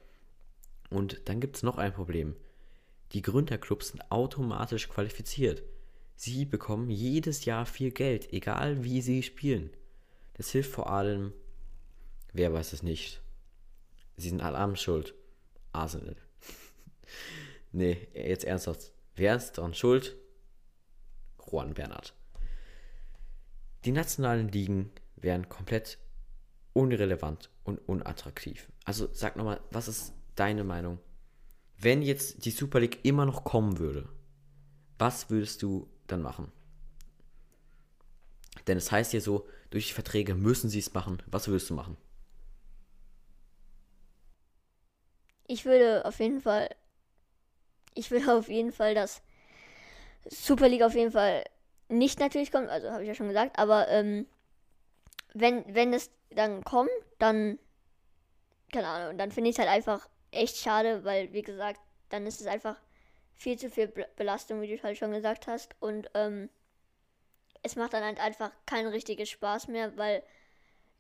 Und 0.90 1.28
dann 1.28 1.40
gibt 1.40 1.58
es 1.58 1.64
noch 1.64 1.78
ein 1.78 1.94
Problem. 1.94 2.36
Die 3.12 3.22
Gründerclubs 3.22 3.90
sind 3.90 4.12
automatisch 4.12 4.90
qualifiziert. 4.90 5.64
Sie 6.16 6.46
bekommen 6.46 6.90
jedes 6.90 7.46
Jahr 7.46 7.66
viel 7.66 7.92
Geld, 7.92 8.32
egal 8.32 8.84
wie 8.84 9.02
sie 9.02 9.22
spielen. 9.24 9.72
Das 10.36 10.52
hilft 10.52 10.72
vor 10.72 10.90
allem, 10.90 11.34
wer 12.34 12.54
weiß 12.54 12.74
es 12.74 12.84
nicht. 12.84 13.22
Sie 14.18 14.30
sind 14.30 14.42
alle 14.42 14.76
schuld. 14.78 15.14
Arsenal. 15.72 16.16
nee, 17.72 18.08
jetzt 18.14 18.46
ernsthaft. 18.46 18.94
Wer 19.16 19.36
ist 19.36 19.54
daran 19.54 19.74
schuld? 19.74 20.16
Juan 21.52 21.74
Bernhard. 21.74 22.14
Die 23.86 23.92
nationalen 23.92 24.50
Ligen 24.50 24.92
wären 25.16 25.48
komplett 25.48 26.00
unrelevant 26.74 27.52
und 27.64 27.78
unattraktiv. 27.88 28.68
Also 28.84 29.08
sag 29.14 29.36
nochmal, 29.36 29.62
was 29.70 29.88
ist 29.88 30.14
deine 30.36 30.64
Meinung? 30.64 30.98
Wenn 31.78 32.02
jetzt 32.02 32.46
die 32.46 32.52
Super 32.52 32.80
League 32.80 33.00
immer 33.04 33.28
noch 33.28 33.44
kommen 33.44 33.78
würde, 33.78 34.10
was 34.98 35.30
würdest 35.30 35.62
du 35.62 35.88
dann 36.08 36.24
machen? 36.24 36.52
Denn 38.66 38.78
es 38.78 38.92
heißt 38.92 39.14
ja 39.14 39.20
so, 39.20 39.48
durch 39.70 39.88
die 39.88 39.94
Verträge 39.94 40.34
müssen 40.34 40.70
sie 40.70 40.80
es 40.80 40.94
machen. 40.94 41.22
Was 41.28 41.48
würdest 41.48 41.70
du 41.70 41.76
machen? 41.76 41.96
Ich 45.48 45.64
würde 45.66 46.06
auf 46.06 46.20
jeden 46.20 46.42
Fall, 46.42 46.70
ich 47.94 48.10
würde 48.10 48.34
auf 48.36 48.50
jeden 48.50 48.72
Fall, 48.72 48.96
dass 48.96 49.22
Super 50.28 50.70
League 50.70 50.82
auf 50.82 50.96
jeden 50.96 51.12
Fall 51.12 51.44
nicht 51.90 52.20
natürlich 52.20 52.52
kommt, 52.52 52.70
also 52.70 52.92
habe 52.92 53.04
ich 53.04 53.08
ja 53.08 53.16
schon 53.16 53.28
gesagt, 53.28 53.58
aber 53.60 53.88
ähm, 53.90 54.28
wenn, 55.34 55.64
wenn 55.74 55.94
es 55.94 56.10
dann 56.32 56.64
kommt, 56.64 56.90
dann, 57.20 57.60
keine 58.72 58.88
Ahnung, 58.88 59.18
dann 59.18 59.32
finde 59.32 59.50
ich 59.50 59.56
es 59.56 59.60
halt 59.60 59.70
einfach 59.70 60.08
echt 60.32 60.58
schade, 60.58 61.04
weil, 61.04 61.32
wie 61.34 61.42
gesagt, 61.42 61.80
dann 62.10 62.26
ist 62.28 62.42
es 62.42 62.48
einfach 62.48 62.80
viel 63.36 63.58
zu 63.58 63.70
viel 63.70 63.88
Be- 63.88 64.08
Belastung, 64.16 64.62
wie 64.62 64.76
du 64.76 64.82
halt 64.84 64.98
schon 64.98 65.12
gesagt 65.12 65.48
hast, 65.48 65.76
und 65.80 66.10
ähm, 66.14 66.50
es 67.64 67.76
macht 67.76 67.94
dann 67.94 68.04
halt 68.04 68.20
einfach 68.20 68.52
keinen 68.66 68.88
richtigen 68.88 69.26
Spaß 69.26 69.68
mehr, 69.70 69.98
weil 69.98 70.24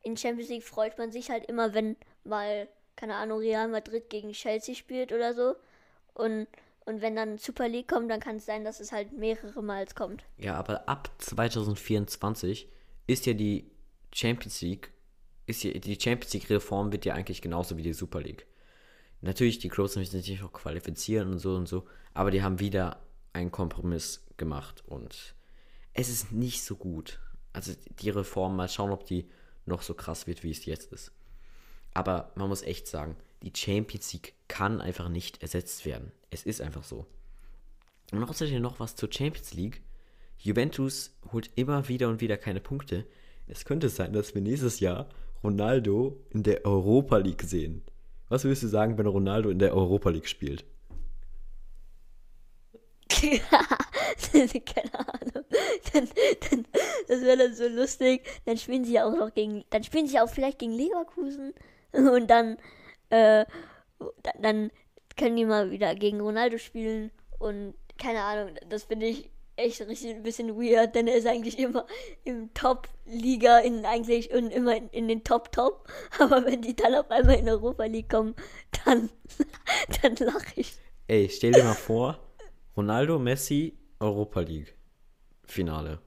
in 0.04 0.18
Champions 0.18 0.50
League 0.50 0.64
freut 0.64 0.98
man 0.98 1.12
sich 1.12 1.30
halt 1.32 1.46
immer, 1.48 1.74
wenn 1.74 1.98
mal, 2.24 2.68
keine 2.96 3.16
Ahnung, 3.16 3.40
Real 3.40 3.68
Madrid 3.68 4.10
gegen 4.10 4.34
Chelsea 4.34 4.76
spielt 4.76 5.12
oder 5.14 5.34
so. 5.34 5.56
Und, 6.14 6.48
und 6.86 7.02
wenn 7.02 7.16
dann 7.16 7.38
Super 7.38 7.68
League 7.68 7.88
kommt, 7.88 8.10
dann 8.12 8.20
kann 8.20 8.38
es 8.38 8.46
sein, 8.46 8.64
dass 8.64 8.80
es 8.80 8.92
halt 8.92 9.12
mehrere 9.12 9.62
Mal 9.64 9.86
kommt. 9.96 10.24
Ja, 10.38 10.56
aber 10.56 10.88
ab 10.88 11.10
2024 11.18 12.70
ist 13.08 13.26
ja 13.26 13.34
die 13.34 13.70
Champions 14.14 14.62
League, 14.62 14.92
ist 15.48 15.64
ja, 15.64 15.72
die 15.72 16.00
Champions 16.00 16.34
League 16.34 16.50
Reform 16.50 16.92
wird 16.92 17.06
ja 17.06 17.16
eigentlich 17.16 17.42
genauso 17.42 17.78
wie 17.78 17.82
die 17.82 17.94
Super 17.94 18.22
League. 18.22 18.46
Natürlich, 19.22 19.58
die 19.60 19.70
Clubs 19.70 19.96
müssen 19.96 20.22
sich 20.22 20.44
auch 20.44 20.54
qualifizieren 20.54 21.32
und 21.32 21.40
so 21.40 21.56
und 21.56 21.68
so, 21.68 21.88
aber 22.14 22.30
die 22.30 22.44
haben 22.44 22.60
wieder 22.60 23.00
einen 23.34 23.52
Kompromiss 23.52 24.24
gemacht 24.38 24.84
und 24.86 25.36
es 25.94 26.10
ist 26.10 26.32
nicht 26.32 26.64
so 26.64 26.76
gut. 26.76 27.20
Also 27.52 27.74
die 28.00 28.10
Reform, 28.10 28.56
mal 28.56 28.70
schauen, 28.70 28.92
ob 28.92 29.06
die 29.06 29.28
noch 29.66 29.82
so 29.82 29.94
krass 29.94 30.28
wird, 30.28 30.44
wie 30.44 30.52
es 30.52 30.66
jetzt 30.66 30.92
ist. 30.92 31.12
Aber 31.94 32.32
man 32.36 32.50
muss 32.50 32.62
echt 32.62 32.88
sagen, 32.88 33.16
die 33.46 33.54
Champions 33.56 34.12
League 34.12 34.34
kann 34.48 34.82
einfach 34.82 35.08
nicht 35.08 35.42
ersetzt 35.42 35.86
werden. 35.86 36.12
Es 36.32 36.44
ist 36.44 36.62
einfach 36.62 36.84
so. 36.84 37.06
Und 38.12 38.24
außerdem 38.24 38.62
noch 38.62 38.80
was 38.80 38.96
zur 38.96 39.12
Champions 39.12 39.54
League. 39.54 39.82
Juventus 40.40 41.16
holt 41.32 41.52
immer 41.56 41.88
wieder 41.88 42.10
und 42.10 42.22
wieder 42.22 42.38
keine 42.38 42.60
Punkte. 42.60 43.06
Es 43.48 43.64
könnte 43.64 43.90
sein, 43.90 44.14
dass 44.14 44.34
wir 44.34 44.42
nächstes 44.42 44.80
Jahr 44.80 45.10
Ronaldo 45.44 46.20
in 46.32 46.42
der 46.44 46.66
Europa 46.66 47.18
League 47.18 47.44
sehen. 47.44 47.84
Was 48.30 48.44
würdest 48.44 48.64
du 48.64 48.68
sagen, 48.68 48.98
wenn 48.98 49.06
Ronaldo 49.06 49.50
in 49.50 49.60
der 49.60 49.76
Europa 49.76 50.10
League 50.10 50.28
spielt? 50.28 50.66
Keine 53.12 55.00
Ahnung. 55.00 55.46
Dann, 55.94 56.10
dann, 56.50 56.68
das 57.08 57.22
wäre 57.22 57.38
dann 57.38 57.56
so 57.56 57.68
lustig. 57.68 58.24
Dann 58.46 58.58
spielen 58.58 58.84
sie 58.84 58.94
ja 58.94 59.06
auch 59.06 59.16
noch 59.16 59.34
gegen, 59.34 59.64
dann 59.70 59.84
spielen 59.84 60.08
sie 60.08 60.20
auch 60.20 60.30
vielleicht 60.30 60.60
gegen 60.60 60.74
Leverkusen. 60.74 61.54
Und 61.94 62.28
dann, 62.28 62.58
äh, 63.10 63.46
dann, 64.40 64.72
können 65.18 65.36
die 65.36 65.46
mal 65.46 65.72
wieder 65.72 65.96
gegen 65.96 66.22
Ronaldo 66.22 66.58
spielen. 66.58 67.12
Und 67.40 67.74
keine 67.98 68.22
Ahnung, 68.22 68.56
das 68.70 68.84
finde 68.84 69.08
ich 69.08 69.30
echt 69.58 69.82
richtig 69.82 70.16
ein 70.16 70.24
bisschen 70.24 70.56
weird, 70.58 70.96
denn 70.96 71.08
er 71.08 71.16
ist 71.16 71.28
eigentlich 71.28 71.58
immer 71.58 71.86
im 72.24 72.54
Top-Liga, 72.54 73.60
in 73.60 73.86
eigentlich 73.86 74.32
und 74.32 74.50
immer 74.52 74.76
in, 74.76 74.90
in 74.90 75.08
den 75.08 75.24
Top-Top. 75.24 75.88
Aber 76.20 76.46
wenn 76.46 76.62
die 76.62 76.76
dann 76.76 76.96
auf 76.96 77.10
einmal 77.10 77.40
in 77.40 77.50
Europa 77.50 77.86
League 77.86 78.10
kommen, 78.10 78.36
dann, 78.84 79.10
dann 80.02 80.16
lache 80.16 80.60
ich. 80.60 80.74
Ey, 81.08 81.30
stell 81.30 81.54
dir 81.54 81.64
mal 81.64 81.76
vor, 81.76 82.20
Ronaldo, 82.76 83.20
Messi, 83.20 83.78
Europa 84.00 84.42
League. 84.42 84.76
Finale. 85.46 86.00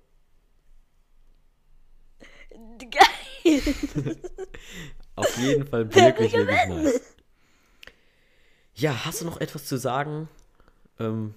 Geil. 2.78 4.16
Auf 5.18 5.36
jeden 5.38 5.66
Fall 5.66 5.92
wirklich, 5.94 6.32
wirklich 6.32 6.66
nice. 6.66 7.00
Ja, 8.74 9.04
hast 9.04 9.20
du 9.20 9.24
noch 9.24 9.40
etwas 9.40 9.66
zu 9.66 9.76
sagen? 9.76 10.28
Ähm, 11.00 11.34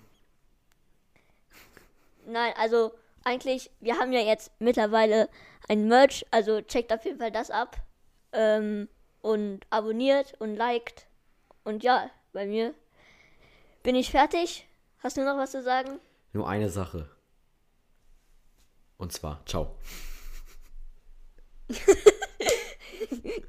Nein, 2.26 2.54
also 2.58 2.92
eigentlich, 3.24 3.72
wir 3.80 3.98
haben 3.98 4.14
ja 4.14 4.22
jetzt 4.22 4.52
mittlerweile 4.60 5.30
ein 5.68 5.88
Merch, 5.88 6.26
also 6.32 6.62
checkt 6.62 6.94
auf 6.94 7.04
jeden 7.06 7.18
Fall 7.20 7.32
das 7.32 7.50
ab. 7.50 7.78
Ähm, 8.32 8.88
und 9.22 9.62
abonniert 9.70 10.34
und 10.40 10.56
liked. 10.56 11.06
Und 11.64 11.84
ja, 11.84 12.10
bei 12.34 12.46
mir 12.46 12.74
bin 13.84 13.96
ich 13.96 14.12
fertig. 14.12 14.68
Hast 15.00 15.18
du 15.18 15.24
noch 15.24 15.38
was 15.38 15.52
zu 15.52 15.64
sagen? 15.64 16.00
nur 16.34 16.48
eine 16.48 16.70
Sache. 16.70 17.10
Und 18.98 19.12
zwar, 19.12 19.46
ciao. 19.46 19.76